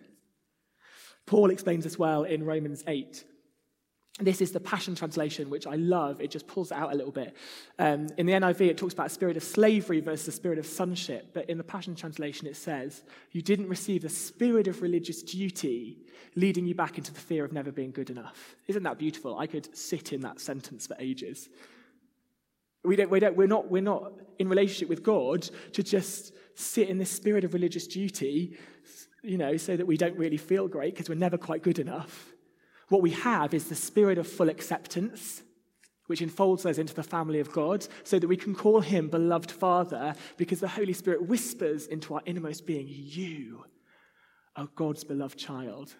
Paul 1.24 1.50
explains 1.50 1.84
this 1.84 2.00
well 2.00 2.24
in 2.24 2.44
Romans 2.44 2.82
8. 2.88 3.24
This 4.20 4.40
is 4.40 4.52
the 4.52 4.60
Passion 4.60 4.94
Translation, 4.94 5.50
which 5.50 5.66
I 5.66 5.74
love. 5.74 6.20
It 6.20 6.30
just 6.30 6.46
pulls 6.46 6.70
it 6.70 6.76
out 6.76 6.92
a 6.92 6.96
little 6.96 7.10
bit. 7.10 7.34
Um, 7.80 8.06
in 8.16 8.26
the 8.26 8.32
NIV, 8.32 8.60
it 8.60 8.78
talks 8.78 8.94
about 8.94 9.06
a 9.06 9.10
spirit 9.10 9.36
of 9.36 9.42
slavery 9.42 10.00
versus 10.00 10.28
a 10.28 10.32
spirit 10.32 10.56
of 10.58 10.66
sonship. 10.66 11.30
But 11.34 11.50
in 11.50 11.58
the 11.58 11.64
Passion 11.64 11.96
Translation, 11.96 12.46
it 12.46 12.56
says, 12.56 13.02
You 13.32 13.42
didn't 13.42 13.68
receive 13.68 14.02
the 14.02 14.08
spirit 14.08 14.68
of 14.68 14.82
religious 14.82 15.20
duty 15.20 15.98
leading 16.36 16.64
you 16.64 16.76
back 16.76 16.96
into 16.96 17.12
the 17.12 17.18
fear 17.18 17.44
of 17.44 17.52
never 17.52 17.72
being 17.72 17.90
good 17.90 18.08
enough. 18.08 18.54
Isn't 18.68 18.84
that 18.84 18.98
beautiful? 18.98 19.36
I 19.36 19.48
could 19.48 19.76
sit 19.76 20.12
in 20.12 20.20
that 20.20 20.38
sentence 20.38 20.86
for 20.86 20.96
ages. 21.00 21.48
We 22.84 22.94
don't, 22.94 23.10
we 23.10 23.18
don't, 23.18 23.36
we're, 23.36 23.48
not, 23.48 23.68
we're 23.68 23.82
not 23.82 24.12
in 24.38 24.48
relationship 24.48 24.88
with 24.88 25.02
God 25.02 25.48
to 25.72 25.82
just 25.82 26.34
sit 26.54 26.88
in 26.88 26.98
this 26.98 27.10
spirit 27.10 27.42
of 27.42 27.52
religious 27.52 27.88
duty, 27.88 28.56
you 29.24 29.38
know, 29.38 29.56
so 29.56 29.76
that 29.76 29.86
we 29.86 29.96
don't 29.96 30.16
really 30.16 30.36
feel 30.36 30.68
great 30.68 30.94
because 30.94 31.08
we're 31.08 31.16
never 31.16 31.38
quite 31.38 31.64
good 31.64 31.80
enough. 31.80 32.33
What 32.88 33.02
we 33.02 33.10
have 33.10 33.54
is 33.54 33.68
the 33.68 33.74
spirit 33.74 34.18
of 34.18 34.26
full 34.26 34.48
acceptance, 34.48 35.42
which 36.06 36.22
enfolds 36.22 36.66
us 36.66 36.78
into 36.78 36.94
the 36.94 37.02
family 37.02 37.40
of 37.40 37.52
God, 37.52 37.86
so 38.02 38.18
that 38.18 38.28
we 38.28 38.36
can 38.36 38.54
call 38.54 38.80
him 38.80 39.08
beloved 39.08 39.50
Father 39.50 40.14
because 40.36 40.60
the 40.60 40.68
Holy 40.68 40.92
Spirit 40.92 41.26
whispers 41.26 41.86
into 41.86 42.14
our 42.14 42.22
innermost 42.26 42.66
being, 42.66 42.86
You 42.88 43.64
are 44.56 44.68
God's 44.76 45.04
beloved 45.04 45.38
child. 45.38 45.94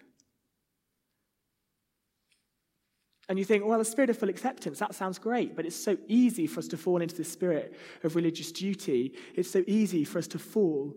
And 3.29 3.38
you 3.38 3.44
think, 3.44 3.64
well, 3.64 3.79
the 3.79 3.85
spirit 3.87 4.11
of 4.11 4.18
full 4.18 4.29
acceptance, 4.29 4.79
that 4.81 4.94
sounds 4.94 5.18
great, 5.18 5.57
but 5.57 5.64
it's 5.64 5.83
so 5.83 5.97
easy 6.09 6.47
for 6.47 6.61
us 6.61 6.68
to 6.68 6.77
fall 6.77 7.01
into 7.01 7.14
the 7.14 7.25
spirit 7.25 7.75
of 8.03 8.16
religious 8.16 8.53
duty. 8.53 9.14
It's 9.35 9.51
so 9.51 9.64
easy 9.66 10.05
for 10.05 10.18
us 10.18 10.27
to 10.29 10.38
fall 10.38 10.94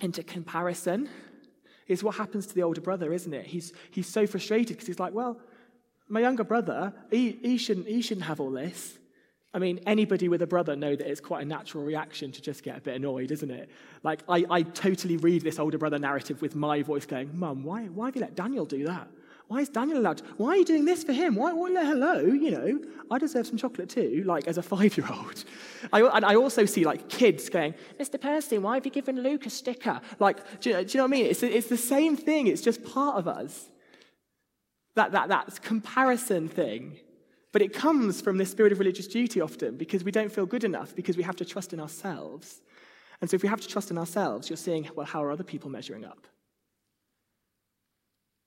into 0.00 0.22
comparison. 0.22 1.08
It's 1.86 2.02
what 2.02 2.16
happens 2.16 2.46
to 2.46 2.54
the 2.54 2.62
older 2.62 2.80
brother, 2.80 3.12
isn't 3.12 3.32
it? 3.32 3.46
He's, 3.46 3.72
he's 3.90 4.08
so 4.08 4.26
frustrated 4.26 4.76
because 4.76 4.86
he's 4.86 4.98
like, 4.98 5.12
well, 5.12 5.38
my 6.08 6.20
younger 6.20 6.44
brother, 6.44 6.92
he, 7.10 7.38
he, 7.42 7.56
shouldn't, 7.56 7.86
he 7.86 8.02
shouldn't 8.02 8.26
have 8.26 8.40
all 8.40 8.50
this. 8.50 8.98
I 9.52 9.58
mean, 9.58 9.80
anybody 9.86 10.28
with 10.28 10.42
a 10.42 10.46
brother 10.46 10.74
know 10.74 10.96
that 10.96 11.08
it's 11.08 11.20
quite 11.20 11.42
a 11.42 11.48
natural 11.48 11.84
reaction 11.84 12.32
to 12.32 12.42
just 12.42 12.64
get 12.64 12.76
a 12.76 12.80
bit 12.80 12.96
annoyed, 12.96 13.30
isn't 13.30 13.50
it? 13.50 13.70
Like, 14.02 14.22
I, 14.28 14.44
I 14.50 14.62
totally 14.62 15.16
read 15.16 15.42
this 15.42 15.60
older 15.60 15.78
brother 15.78 15.98
narrative 15.98 16.42
with 16.42 16.56
my 16.56 16.82
voice 16.82 17.06
going, 17.06 17.30
Mum, 17.38 17.62
why, 17.62 17.84
why 17.84 18.06
have 18.06 18.16
you 18.16 18.22
let 18.22 18.34
Daniel 18.34 18.66
do 18.66 18.84
that? 18.86 19.06
Why 19.48 19.60
is 19.60 19.68
Daniel 19.68 19.98
allowed? 19.98 20.18
To, 20.18 20.24
why 20.36 20.50
are 20.50 20.56
you 20.56 20.64
doing 20.64 20.84
this 20.84 21.04
for 21.04 21.12
him? 21.12 21.34
Why, 21.34 21.52
why 21.52 21.68
hello? 21.70 22.20
You 22.20 22.50
know, 22.50 22.80
I 23.10 23.18
deserve 23.18 23.46
some 23.46 23.58
chocolate 23.58 23.90
too, 23.90 24.22
like 24.24 24.48
as 24.48 24.56
a 24.56 24.62
five 24.74 24.96
year 24.96 25.06
old. 25.12 25.44
and 25.92 26.24
I 26.24 26.34
also 26.34 26.64
see 26.64 26.84
like 26.84 27.08
kids 27.08 27.48
going, 27.48 27.74
Mr. 28.00 28.20
Percy, 28.20 28.58
why 28.58 28.74
have 28.74 28.86
you 28.86 28.92
given 28.92 29.22
Luke 29.22 29.46
a 29.46 29.50
sticker? 29.50 30.00
Like, 30.18 30.60
do 30.60 30.70
you, 30.70 30.84
do 30.84 30.92
you 30.92 30.98
know 30.98 31.04
what 31.04 31.08
I 31.08 31.10
mean? 31.10 31.26
It's, 31.26 31.42
it's 31.42 31.68
the 31.68 31.76
same 31.76 32.16
thing, 32.16 32.46
it's 32.46 32.62
just 32.62 32.82
part 32.84 33.16
of 33.16 33.28
us. 33.28 33.68
That, 34.96 35.12
that, 35.12 35.28
that 35.28 35.60
comparison 35.62 36.48
thing. 36.48 36.98
But 37.52 37.62
it 37.62 37.72
comes 37.72 38.20
from 38.20 38.38
this 38.38 38.50
spirit 38.50 38.72
of 38.72 38.78
religious 38.78 39.06
duty 39.06 39.40
often 39.40 39.76
because 39.76 40.02
we 40.04 40.10
don't 40.10 40.32
feel 40.32 40.46
good 40.46 40.64
enough, 40.64 40.94
because 40.94 41.16
we 41.16 41.22
have 41.22 41.36
to 41.36 41.44
trust 41.44 41.72
in 41.72 41.80
ourselves. 41.80 42.60
And 43.20 43.30
so 43.30 43.36
if 43.36 43.42
we 43.42 43.48
have 43.48 43.60
to 43.60 43.68
trust 43.68 43.90
in 43.90 43.98
ourselves, 43.98 44.48
you're 44.48 44.56
seeing, 44.56 44.88
well, 44.96 45.06
how 45.06 45.22
are 45.22 45.30
other 45.30 45.44
people 45.44 45.70
measuring 45.70 46.04
up? 46.04 46.26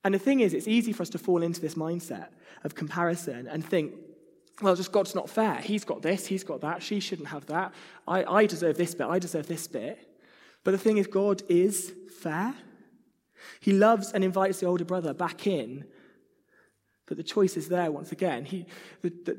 And 0.04 0.14
the 0.14 0.18
thing 0.18 0.40
is, 0.40 0.54
it's 0.54 0.68
easy 0.68 0.92
for 0.92 1.02
us 1.02 1.10
to 1.10 1.18
fall 1.18 1.42
into 1.42 1.60
this 1.60 1.74
mindset 1.74 2.28
of 2.64 2.74
comparison 2.74 3.46
and 3.46 3.64
think, 3.64 3.92
well, 4.60 4.74
just 4.74 4.92
God's 4.92 5.14
not 5.14 5.30
fair. 5.30 5.56
He's 5.56 5.84
got 5.84 6.02
this, 6.02 6.26
he's 6.26 6.44
got 6.44 6.60
that, 6.62 6.82
she 6.82 7.00
shouldn't 7.00 7.28
have 7.28 7.46
that. 7.46 7.72
I, 8.06 8.24
I 8.24 8.46
deserve 8.46 8.76
this 8.76 8.94
bit, 8.94 9.06
I 9.06 9.18
deserve 9.18 9.46
this 9.46 9.66
bit. 9.66 9.98
But 10.64 10.72
the 10.72 10.78
thing 10.78 10.98
is, 10.98 11.06
God 11.06 11.42
is 11.48 11.92
fair. 12.20 12.54
He 13.60 13.72
loves 13.72 14.12
and 14.12 14.24
invites 14.24 14.60
the 14.60 14.66
older 14.66 14.84
brother 14.84 15.14
back 15.14 15.46
in. 15.46 15.84
But 17.06 17.16
the 17.16 17.22
choice 17.22 17.56
is 17.56 17.68
there 17.68 17.90
once 17.90 18.12
again. 18.12 18.44
He, 18.44 18.66
the, 19.02 19.10
the, 19.10 19.38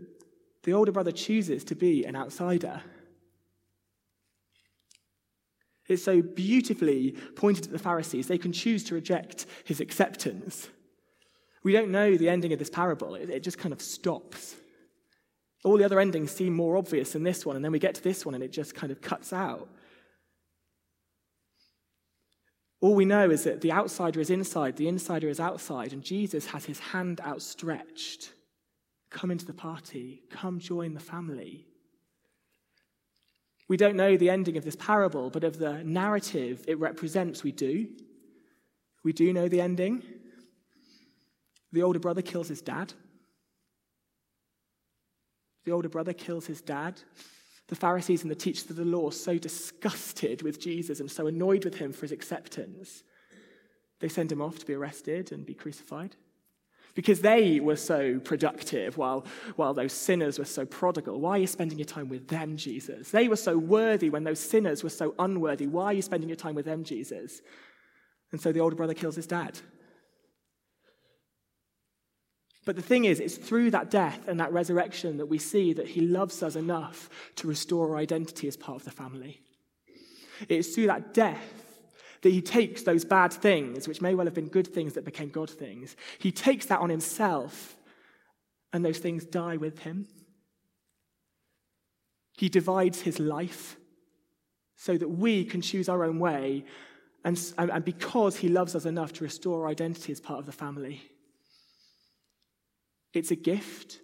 the 0.64 0.74
older 0.74 0.92
brother 0.92 1.12
chooses 1.12 1.64
to 1.66 1.76
be 1.76 2.06
an 2.06 2.16
outsider. 2.16 2.82
It's 5.90 6.04
so 6.04 6.22
beautifully 6.22 7.16
pointed 7.36 7.66
at 7.66 7.72
the 7.72 7.80
Pharisees. 7.80 8.28
They 8.28 8.38
can 8.38 8.54
choose 8.54 8.84
to 8.86 8.96
reject 8.96 9.48
his 9.66 9.82
acceptance. 9.82 10.70
We 11.64 11.74
don't 11.74 11.92
know 11.92 12.16
the 12.16 12.30
ending 12.30 12.54
of 12.54 12.60
this 12.60 12.70
parable, 12.70 13.16
it, 13.16 13.30
it 13.30 13.44
just 13.44 13.58
kind 13.58 13.74
of 13.74 13.82
stops. 13.82 14.56
All 15.66 15.78
the 15.78 15.84
other 15.84 16.00
endings 16.00 16.32
seem 16.32 16.54
more 16.54 16.78
obvious 16.78 17.12
than 17.12 17.24
this 17.24 17.46
one, 17.46 17.58
and 17.58 17.66
then 17.66 17.74
we 17.74 17.80
get 17.80 17.96
to 17.96 18.04
this 18.04 18.26
one 18.26 18.34
and 18.34 18.44
it 18.44 18.54
just 18.54 18.76
kind 18.76 18.92
of 18.94 19.02
cuts 19.02 19.34
out. 19.34 19.68
All 22.82 22.96
we 22.96 23.04
know 23.04 23.30
is 23.30 23.44
that 23.44 23.60
the 23.60 23.74
outsider 23.74 24.22
is 24.22 24.30
inside, 24.30 24.78
the 24.78 24.88
insider 24.88 25.28
is 25.28 25.40
outside, 25.40 25.92
and 25.92 26.02
Jesus 26.02 26.46
has 26.48 26.64
his 26.64 26.80
hand 26.80 27.20
outstretched. 27.20 28.32
Come 29.10 29.32
into 29.32 29.46
the 29.46 29.54
party, 29.54 30.22
come 30.30 30.60
join 30.60 30.94
the 30.94 31.00
family. 31.02 31.69
We 33.70 33.78
don't 33.78 33.96
know 33.96 34.18
the 34.18 34.32
ending 34.32 34.58
of 34.58 34.66
this 34.66 34.76
parable, 34.76 35.30
but 35.30 35.44
of 35.44 35.60
the 35.60 35.84
narrative 35.84 36.66
it 36.68 36.80
represents, 36.80 37.44
we 37.44 37.52
do. 37.52 37.88
We 39.04 39.14
do 39.14 39.32
know 39.32 39.48
the 39.48 39.62
ending. 39.62 40.04
The 41.72 41.84
older 41.84 42.00
brother 42.00 42.24
kills 42.24 42.48
his 42.48 42.62
dad. 42.62 42.94
The 45.66 45.72
older 45.72 45.88
brother 45.88 46.14
kills 46.14 46.48
his 46.48 46.62
dad. 46.62 47.00
The 47.68 47.76
Pharisees 47.76 48.24
and 48.24 48.32
the 48.32 48.36
teachers 48.36 48.68
of 48.72 48.76
the 48.76 48.84
law, 48.84 49.12
so 49.12 49.38
disgusted 49.38 50.42
with 50.42 50.60
Jesus 50.60 51.00
and 51.00 51.10
so 51.10 51.28
annoyed 51.28 51.64
with 51.64 51.76
him 51.76 51.94
for 51.94 52.02
his 52.02 52.12
acceptance, 52.12 53.04
they 54.00 54.10
send 54.10 54.32
him 54.32 54.42
off 54.42 54.58
to 54.58 54.66
be 54.66 54.74
arrested 54.74 55.32
and 55.32 55.46
be 55.46 55.54
crucified 55.54 56.16
because 56.96 57.22
they 57.22 57.60
were 57.60 57.76
so 57.76 58.20
productive 58.20 58.98
while, 58.98 59.26
while 59.56 59.74
those 59.74 59.94
sinners 59.94 60.40
were 60.40 60.46
so 60.46 60.66
prodigal. 60.66 61.20
Why 61.20 61.32
are 61.32 61.38
you 61.40 61.48
spending 61.48 61.78
your 61.78 61.86
time 61.86 62.10
with 62.10 62.28
them, 62.28 62.58
Jesus? 62.58 63.12
They 63.12 63.28
were 63.28 63.36
so 63.36 63.58
worthy 63.58 64.10
when 64.10 64.24
those 64.24 64.40
sinners 64.40 64.84
were 64.84 64.90
so 64.90 65.16
unworthy. 65.20 65.68
Why 65.68 65.86
are 65.86 65.94
you 65.94 66.02
spending 66.02 66.30
your 66.30 66.36
time 66.36 66.56
with 66.56 66.66
them, 66.66 66.84
Jesus? 66.84 67.42
And 68.32 68.42
so 68.42 68.52
the 68.52 68.60
older 68.60 68.76
brother 68.76 68.94
kills 68.94 69.16
his 69.16 69.28
dad. 69.28 69.60
But 72.66 72.76
the 72.76 72.82
thing 72.82 73.06
is, 73.06 73.20
it's 73.20 73.38
through 73.38 73.72
that 73.72 73.90
death 73.90 74.28
and 74.28 74.40
that 74.40 74.54
resurrection 74.54 75.18
that 75.18 75.26
we 75.26 75.40
see 75.40 75.74
that 75.74 75.88
he 75.88 76.02
loves 76.02 76.44
us 76.44 76.56
enough 76.56 77.10
to 77.38 77.48
restore 77.48 77.92
our 77.92 77.98
identity 77.98 78.48
as 78.48 78.58
part 78.58 78.78
of 78.78 78.86
the 78.86 78.92
family. 78.92 79.42
It's 80.48 80.76
through 80.76 80.88
that 80.88 81.14
death 81.14 81.69
that 82.22 82.30
he 82.30 82.42
takes 82.42 82.84
those 82.84 83.06
bad 83.06 83.32
things, 83.32 83.88
which 83.88 84.02
may 84.02 84.14
well 84.14 84.26
have 84.26 84.34
been 84.34 84.48
good 84.48 84.68
things 84.68 84.94
that 84.94 85.06
became 85.06 85.30
God 85.30 85.50
things, 85.50 85.96
he 86.18 86.32
takes 86.32 86.66
that 86.68 86.80
on 86.80 86.90
himself, 86.90 87.78
and 88.74 88.84
those 88.84 89.00
things 89.00 89.26
die 89.26 89.58
with 89.58 89.80
him. 89.80 90.08
He 92.38 92.50
divides 92.50 93.02
his 93.02 93.20
life 93.20 93.78
so 94.76 94.98
that 94.98 95.10
we 95.10 95.44
can 95.44 95.62
choose 95.62 95.90
our 95.90 96.04
own 96.04 96.20
way, 96.20 96.66
and, 97.26 97.38
and 97.58 97.84
because 97.84 98.38
he 98.38 98.48
loves 98.48 98.76
us 98.76 98.86
enough 98.86 99.12
to 99.14 99.24
restore 99.24 99.64
our 99.64 99.70
identity 99.70 100.12
as 100.12 100.22
part 100.22 100.40
of 100.40 100.46
the 100.46 100.52
family. 100.52 101.02
It's 103.14 103.32
a 103.32 103.36
gift. 103.36 104.00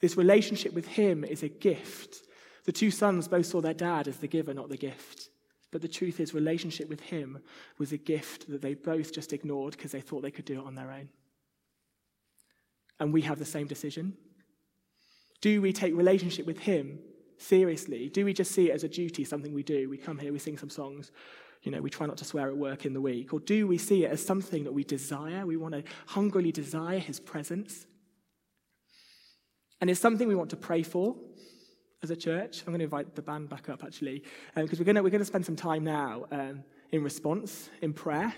This 0.00 0.16
relationship 0.16 0.72
with 0.72 0.86
him 0.86 1.22
is 1.22 1.42
a 1.42 1.48
gift. 1.48 2.22
The 2.64 2.72
two 2.72 2.90
sons 2.90 3.28
both 3.28 3.46
saw 3.46 3.60
their 3.60 3.74
dad 3.74 4.08
as 4.08 4.16
the 4.18 4.26
giver, 4.26 4.54
not 4.54 4.68
the 4.68 4.76
gift. 4.76 5.29
But 5.70 5.82
the 5.82 5.88
truth 5.88 6.18
is, 6.18 6.34
relationship 6.34 6.88
with 6.88 7.00
Him 7.00 7.38
was 7.78 7.92
a 7.92 7.96
gift 7.96 8.50
that 8.50 8.62
they 8.62 8.74
both 8.74 9.12
just 9.12 9.32
ignored 9.32 9.76
because 9.76 9.92
they 9.92 10.00
thought 10.00 10.22
they 10.22 10.30
could 10.30 10.44
do 10.44 10.60
it 10.60 10.66
on 10.66 10.74
their 10.74 10.90
own. 10.90 11.08
And 12.98 13.12
we 13.12 13.22
have 13.22 13.38
the 13.38 13.44
same 13.44 13.66
decision. 13.66 14.16
Do 15.40 15.62
we 15.62 15.72
take 15.72 15.96
relationship 15.96 16.44
with 16.44 16.58
Him 16.58 16.98
seriously? 17.38 18.08
Do 18.08 18.24
we 18.24 18.32
just 18.32 18.52
see 18.52 18.70
it 18.70 18.74
as 18.74 18.84
a 18.84 18.88
duty, 18.88 19.24
something 19.24 19.54
we 19.54 19.62
do? 19.62 19.88
We 19.88 19.96
come 19.96 20.18
here, 20.18 20.32
we 20.32 20.38
sing 20.38 20.58
some 20.58 20.70
songs, 20.70 21.12
you 21.62 21.70
know, 21.70 21.80
we 21.80 21.90
try 21.90 22.06
not 22.06 22.16
to 22.18 22.24
swear 22.24 22.48
at 22.48 22.56
work 22.56 22.84
in 22.84 22.92
the 22.92 23.00
week. 23.00 23.32
Or 23.32 23.40
do 23.40 23.66
we 23.66 23.78
see 23.78 24.04
it 24.04 24.10
as 24.10 24.24
something 24.24 24.64
that 24.64 24.72
we 24.72 24.82
desire? 24.82 25.46
We 25.46 25.56
want 25.56 25.74
to 25.74 25.84
hungrily 26.06 26.52
desire 26.52 26.98
His 26.98 27.20
presence. 27.20 27.86
And 29.80 29.88
it's 29.88 30.00
something 30.00 30.28
we 30.28 30.34
want 30.34 30.50
to 30.50 30.56
pray 30.56 30.82
for 30.82 31.16
as 32.02 32.10
a 32.10 32.16
church. 32.16 32.60
I'm 32.60 32.72
going 32.72 32.78
to 32.78 32.84
invite 32.84 33.14
the 33.14 33.22
band 33.22 33.48
back 33.48 33.68
up, 33.68 33.84
actually, 33.84 34.24
because 34.54 34.78
um, 34.78 34.78
we're, 34.78 34.84
going 34.84 34.96
to, 34.96 35.02
we're 35.02 35.10
to 35.10 35.24
spend 35.24 35.44
some 35.44 35.56
time 35.56 35.84
now 35.84 36.24
um, 36.30 36.64
in 36.92 37.02
response, 37.02 37.68
in 37.82 37.92
prayer. 37.92 38.32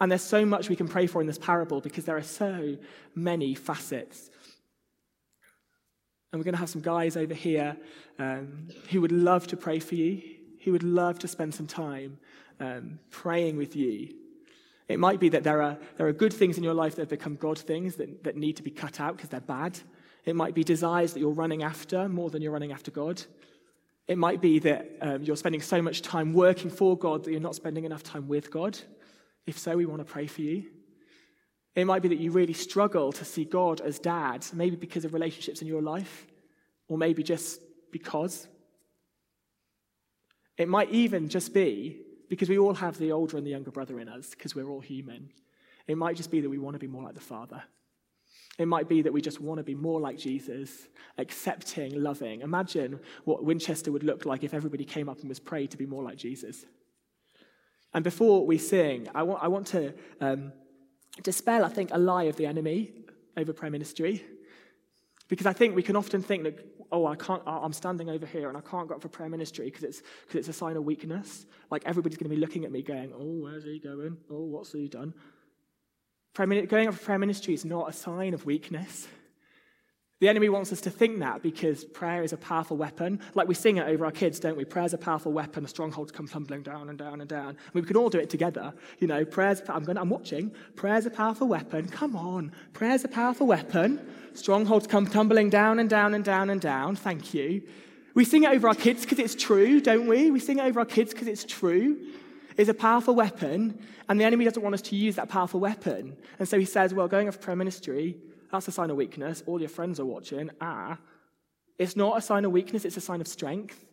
And 0.00 0.10
there's 0.10 0.22
so 0.22 0.44
much 0.44 0.68
we 0.68 0.76
can 0.76 0.88
pray 0.88 1.06
for 1.06 1.20
in 1.20 1.26
this 1.26 1.38
parable 1.38 1.80
because 1.80 2.04
there 2.04 2.16
are 2.16 2.22
so 2.22 2.76
many 3.14 3.54
facets. 3.54 4.30
And 6.32 6.40
we're 6.40 6.44
going 6.44 6.54
to 6.54 6.60
have 6.60 6.70
some 6.70 6.82
guys 6.82 7.16
over 7.16 7.34
here 7.34 7.76
um, 8.18 8.68
who 8.90 9.00
would 9.00 9.12
love 9.12 9.46
to 9.48 9.56
pray 9.56 9.78
for 9.78 9.94
you, 9.94 10.22
who 10.64 10.72
would 10.72 10.82
love 10.82 11.18
to 11.20 11.28
spend 11.28 11.54
some 11.54 11.66
time 11.66 12.18
um, 12.60 12.98
praying 13.10 13.56
with 13.56 13.76
you. 13.76 14.14
It 14.88 14.98
might 14.98 15.20
be 15.20 15.28
that 15.30 15.44
there 15.44 15.62
are, 15.62 15.78
there 15.96 16.06
are 16.06 16.12
good 16.12 16.32
things 16.32 16.58
in 16.58 16.64
your 16.64 16.74
life 16.74 16.96
that 16.96 17.02
have 17.02 17.08
become 17.08 17.36
God 17.36 17.58
things 17.58 17.96
that, 17.96 18.24
that 18.24 18.36
need 18.36 18.56
to 18.56 18.62
be 18.62 18.70
cut 18.70 19.00
out 19.00 19.16
because 19.16 19.30
they're 19.30 19.40
bad. 19.40 19.78
It 20.24 20.36
might 20.36 20.54
be 20.54 20.64
desires 20.64 21.12
that 21.12 21.20
you're 21.20 21.30
running 21.30 21.62
after 21.62 22.08
more 22.08 22.30
than 22.30 22.42
you're 22.42 22.52
running 22.52 22.72
after 22.72 22.90
God. 22.90 23.22
It 24.06 24.18
might 24.18 24.40
be 24.40 24.58
that 24.60 24.90
um, 25.00 25.22
you're 25.22 25.36
spending 25.36 25.60
so 25.60 25.80
much 25.80 26.02
time 26.02 26.32
working 26.32 26.70
for 26.70 26.96
God 26.96 27.24
that 27.24 27.30
you're 27.30 27.40
not 27.40 27.54
spending 27.54 27.84
enough 27.84 28.02
time 28.02 28.28
with 28.28 28.50
God. 28.50 28.78
If 29.46 29.58
so, 29.58 29.76
we 29.76 29.86
want 29.86 30.00
to 30.00 30.12
pray 30.12 30.26
for 30.26 30.42
you. 30.42 30.64
It 31.74 31.86
might 31.86 32.02
be 32.02 32.08
that 32.08 32.18
you 32.18 32.30
really 32.30 32.52
struggle 32.52 33.12
to 33.12 33.24
see 33.24 33.44
God 33.44 33.80
as 33.80 33.98
dad, 33.98 34.44
maybe 34.52 34.76
because 34.76 35.04
of 35.04 35.14
relationships 35.14 35.62
in 35.62 35.68
your 35.68 35.82
life, 35.82 36.26
or 36.88 36.98
maybe 36.98 37.22
just 37.22 37.60
because. 37.90 38.46
It 40.58 40.68
might 40.68 40.90
even 40.90 41.28
just 41.28 41.54
be 41.54 42.02
because 42.28 42.48
we 42.48 42.58
all 42.58 42.74
have 42.74 42.98
the 42.98 43.12
older 43.12 43.36
and 43.36 43.46
the 43.46 43.50
younger 43.50 43.70
brother 43.70 43.98
in 44.00 44.08
us, 44.08 44.30
because 44.30 44.54
we're 44.54 44.68
all 44.68 44.80
human. 44.80 45.30
It 45.86 45.96
might 45.96 46.16
just 46.16 46.30
be 46.30 46.40
that 46.40 46.50
we 46.50 46.58
want 46.58 46.74
to 46.74 46.78
be 46.78 46.86
more 46.86 47.02
like 47.02 47.14
the 47.14 47.20
Father. 47.20 47.62
It 48.58 48.66
might 48.66 48.88
be 48.88 49.02
that 49.02 49.12
we 49.12 49.20
just 49.20 49.40
want 49.40 49.58
to 49.58 49.64
be 49.64 49.74
more 49.74 50.00
like 50.00 50.18
Jesus, 50.18 50.88
accepting, 51.16 52.00
loving. 52.02 52.42
Imagine 52.42 53.00
what 53.24 53.44
Winchester 53.44 53.90
would 53.90 54.02
look 54.02 54.26
like 54.26 54.44
if 54.44 54.52
everybody 54.52 54.84
came 54.84 55.08
up 55.08 55.20
and 55.20 55.28
was 55.28 55.40
prayed 55.40 55.70
to 55.70 55.78
be 55.78 55.86
more 55.86 56.02
like 56.02 56.16
Jesus. 56.16 56.66
And 57.94 58.04
before 58.04 58.46
we 58.46 58.58
sing, 58.58 59.08
I 59.14 59.22
want, 59.22 59.42
I 59.42 59.48
want 59.48 59.66
to 59.68 59.94
um, 60.20 60.52
dispel, 61.22 61.64
I 61.64 61.68
think, 61.68 61.90
a 61.92 61.98
lie 61.98 62.24
of 62.24 62.36
the 62.36 62.46
enemy 62.46 62.92
over 63.36 63.52
prayer 63.52 63.70
ministry. 63.70 64.24
Because 65.28 65.46
I 65.46 65.54
think 65.54 65.74
we 65.74 65.82
can 65.82 65.96
often 65.96 66.22
think 66.22 66.42
that, 66.44 66.66
oh, 66.90 67.06
I 67.06 67.16
can't, 67.16 67.42
I'm 67.46 67.72
standing 67.72 68.10
over 68.10 68.26
here 68.26 68.48
and 68.48 68.56
I 68.56 68.60
can't 68.60 68.86
go 68.86 68.96
up 68.96 69.02
for 69.02 69.08
prayer 69.08 69.30
ministry 69.30 69.66
because 69.66 69.84
it's, 69.84 70.00
cause 70.00 70.34
it's 70.34 70.48
a 70.48 70.52
sign 70.52 70.76
of 70.76 70.84
weakness. 70.84 71.46
Like 71.70 71.82
everybody's 71.86 72.18
going 72.18 72.28
to 72.28 72.34
be 72.34 72.40
looking 72.40 72.66
at 72.66 72.70
me 72.70 72.82
going, 72.82 73.12
oh, 73.14 73.40
where's 73.42 73.64
he 73.64 73.78
going? 73.78 74.18
Oh, 74.30 74.44
what's 74.44 74.72
he 74.72 74.88
done? 74.88 75.14
Going 76.34 76.88
up 76.88 76.94
for 76.94 77.04
prayer 77.04 77.18
ministry 77.18 77.52
is 77.52 77.64
not 77.64 77.90
a 77.90 77.92
sign 77.92 78.32
of 78.32 78.46
weakness. 78.46 79.06
The 80.20 80.28
enemy 80.28 80.48
wants 80.48 80.72
us 80.72 80.80
to 80.82 80.90
think 80.90 81.18
that 81.18 81.42
because 81.42 81.84
prayer 81.84 82.22
is 82.22 82.32
a 82.32 82.36
powerful 82.36 82.76
weapon. 82.76 83.20
Like 83.34 83.48
we 83.48 83.54
sing 83.54 83.76
it 83.76 83.86
over 83.86 84.04
our 84.04 84.12
kids, 84.12 84.38
don't 84.38 84.56
we? 84.56 84.64
Prayer's 84.64 84.94
a 84.94 84.98
powerful 84.98 85.32
weapon. 85.32 85.64
The 85.64 85.68
strongholds 85.68 86.12
come 86.12 86.28
tumbling 86.28 86.62
down 86.62 86.88
and 86.88 86.96
down 86.96 87.20
and 87.20 87.28
down. 87.28 87.58
We 87.74 87.82
can 87.82 87.96
all 87.96 88.08
do 88.08 88.18
it 88.18 88.30
together. 88.30 88.72
You 88.98 89.08
know, 89.08 89.24
prayer's, 89.24 89.60
I'm, 89.68 89.82
going, 89.82 89.98
I'm 89.98 90.08
watching. 90.08 90.54
Prayer's 90.76 91.06
a 91.06 91.10
powerful 91.10 91.48
weapon. 91.48 91.88
Come 91.88 92.14
on. 92.14 92.52
Prayer's 92.72 93.04
a 93.04 93.08
powerful 93.08 93.48
weapon. 93.48 94.00
Strongholds 94.32 94.86
come 94.86 95.06
tumbling 95.08 95.50
down 95.50 95.80
and 95.80 95.90
down 95.90 96.14
and 96.14 96.24
down 96.24 96.50
and 96.50 96.60
down. 96.60 96.94
Thank 96.96 97.34
you. 97.34 97.62
We 98.14 98.24
sing 98.24 98.44
it 98.44 98.50
over 98.50 98.68
our 98.68 98.74
kids 98.74 99.02
because 99.02 99.18
it's 99.18 99.34
true, 99.34 99.80
don't 99.80 100.06
we? 100.06 100.30
We 100.30 100.38
sing 100.38 100.60
it 100.60 100.62
over 100.62 100.80
our 100.80 100.86
kids 100.86 101.12
because 101.12 101.26
it's 101.26 101.44
true 101.44 101.98
is 102.56 102.68
a 102.68 102.74
powerful 102.74 103.14
weapon, 103.14 103.78
and 104.08 104.20
the 104.20 104.24
enemy 104.24 104.44
doesn't 104.44 104.62
want 104.62 104.74
us 104.74 104.82
to 104.82 104.96
use 104.96 105.16
that 105.16 105.28
powerful 105.28 105.60
weapon. 105.60 106.16
And 106.38 106.48
so 106.48 106.58
he 106.58 106.64
says, 106.64 106.94
Well, 106.94 107.08
going 107.08 107.28
off 107.28 107.40
prayer 107.40 107.56
ministry, 107.56 108.16
that's 108.50 108.68
a 108.68 108.72
sign 108.72 108.90
of 108.90 108.96
weakness. 108.96 109.42
All 109.46 109.60
your 109.60 109.68
friends 109.68 109.98
are 109.98 110.04
watching. 110.04 110.50
Ah. 110.60 110.98
It's 111.78 111.96
not 111.96 112.18
a 112.18 112.20
sign 112.20 112.44
of 112.44 112.52
weakness, 112.52 112.84
it's 112.84 112.96
a 112.96 113.00
sign 113.00 113.20
of 113.20 113.28
strength. 113.28 113.84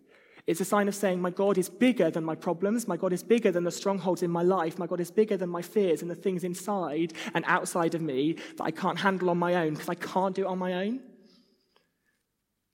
It's 0.48 0.62
a 0.62 0.66
sign 0.66 0.88
of 0.88 0.96
saying, 0.96 1.22
My 1.22 1.30
God 1.30 1.58
is 1.58 1.70
bigger 1.70 2.10
than 2.10 2.24
my 2.24 2.36
problems. 2.36 2.88
My 2.88 2.98
God 2.98 3.14
is 3.14 3.24
bigger 3.24 3.52
than 3.52 3.64
the 3.64 3.72
strongholds 3.72 4.24
in 4.24 4.32
my 4.32 4.42
life. 4.42 4.80
My 4.80 4.88
God 4.88 5.00
is 5.00 5.12
bigger 5.12 5.38
than 5.38 5.50
my 5.50 5.62
fears 5.62 6.02
and 6.02 6.10
the 6.10 6.16
things 6.16 6.44
inside 6.44 7.14
and 7.34 7.46
outside 7.48 7.94
of 7.94 8.02
me 8.02 8.36
that 8.58 8.64
I 8.64 8.72
can't 8.72 8.98
handle 8.98 9.30
on 9.30 9.38
my 9.38 9.56
own 9.56 9.74
because 9.74 9.90
I 9.90 9.96
can't 9.96 10.36
do 10.36 10.46
it 10.46 10.48
on 10.48 10.58
my 10.58 10.74
own. 10.74 11.02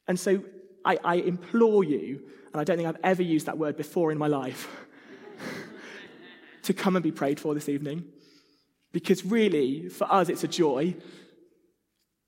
And 0.07 0.19
so 0.19 0.41
I, 0.85 0.97
I 1.03 1.15
implore 1.15 1.83
you, 1.83 2.21
and 2.53 2.61
I 2.61 2.63
don't 2.63 2.77
think 2.77 2.87
I've 2.87 3.01
ever 3.03 3.23
used 3.23 3.47
that 3.47 3.57
word 3.57 3.75
before 3.75 4.11
in 4.11 4.17
my 4.17 4.27
life 4.27 4.69
to 6.65 6.73
come 6.73 6.95
and 6.95 7.03
be 7.03 7.11
prayed 7.11 7.39
for 7.39 7.53
this 7.53 7.69
evening. 7.69 8.05
Because 8.91 9.25
really, 9.25 9.89
for 9.89 10.11
us, 10.11 10.29
it's 10.29 10.43
a 10.43 10.47
joy. 10.47 10.95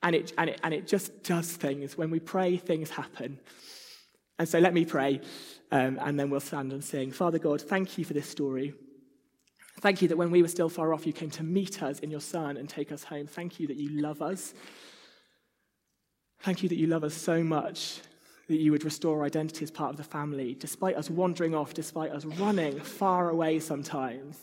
And 0.04 0.15
it, 0.15 0.34
and, 0.38 0.50
it, 0.50 0.60
and 0.63 0.73
it 0.73 0.88
just 0.88 1.23
does 1.23 1.52
things. 1.52 1.97
When 1.97 2.12
we 2.12 2.19
pray, 2.19 2.58
things 2.58 2.89
happen. 2.89 3.39
And 4.39 4.47
so 4.47 4.60
let 4.60 4.73
me 4.73 4.86
pray, 4.86 5.21
um, 5.71 5.97
and 6.00 6.19
then 6.19 6.30
we'll 6.30 6.39
stand 6.39 6.71
and 6.71 6.84
sing. 6.84 7.12
Father 7.12 7.39
God, 7.39 7.62
thank 7.62 7.97
you 7.97 8.06
for 8.06 8.13
this 8.13 8.30
story. 8.30 8.73
Thank 9.82 10.02
you 10.02 10.08
that 10.10 10.17
when 10.17 10.30
we 10.30 10.41
were 10.41 10.47
still 10.47 10.69
far 10.69 10.93
off, 10.93 11.08
you 11.08 11.13
came 11.13 11.32
to 11.32 11.43
meet 11.43 11.82
us 11.82 12.00
in 12.00 12.12
your 12.12 12.21
Son 12.21 12.58
and 12.58 12.69
take 12.69 12.91
us 12.91 13.04
home. 13.04 13.28
Thank 13.28 13.60
you 13.60 13.67
that 13.67 13.78
you 13.78 14.02
love 14.02 14.21
us. 14.21 14.54
Thank 16.41 16.62
you 16.62 16.69
that 16.69 16.78
you 16.78 16.88
love 16.88 17.04
us 17.04 17.15
so 17.15 17.43
much 17.43 18.02
that 18.47 18.57
you 18.57 18.71
would 18.71 18.86
restore 18.86 19.23
identity 19.23 19.63
as 19.63 19.71
part 19.71 19.91
of 19.91 19.97
the 19.97 20.03
family, 20.03 20.55
despite 20.55 20.95
us 20.95 21.10
wandering 21.10 21.53
off, 21.53 21.73
despite 21.73 22.12
us 22.12 22.25
running 22.25 22.79
far 22.79 23.29
away 23.29 23.60
sometimes, 23.60 24.38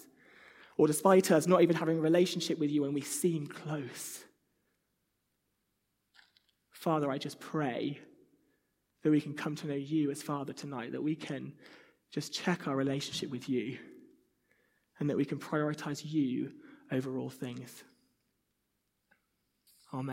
or 0.77 0.87
despite 0.87 1.31
us 1.31 1.47
not 1.47 1.63
even 1.63 1.77
having 1.77 1.99
a 1.99 2.03
relationship 2.03 2.59
with 2.59 2.71
you 2.71 2.83
when 2.83 2.93
we 2.93 3.01
seem 3.01 3.47
close. 3.47 4.25
Father, 6.71 7.11
I 7.11 7.17
just 7.17 7.41
pray 7.41 7.99
that 9.03 9.11
we 9.11 9.21
can 9.21 9.33
come 9.33 9.55
to 9.57 9.67
know 9.67 9.75
you 9.75 10.11
as 10.11 10.23
Father 10.23 10.53
tonight, 10.53 10.93
that 10.93 11.03
we 11.03 11.15
can 11.15 11.53
just 12.11 12.33
check 12.33 12.69
our 12.69 12.77
relationship 12.77 13.31
with 13.31 13.49
you, 13.49 13.79
and 14.99 15.09
that 15.09 15.17
we 15.17 15.25
can 15.25 15.39
prioritize 15.39 16.03
you 16.05 16.53
over 16.93 17.19
all 17.19 17.31
things. 17.31 17.83
Amen. 19.93 20.13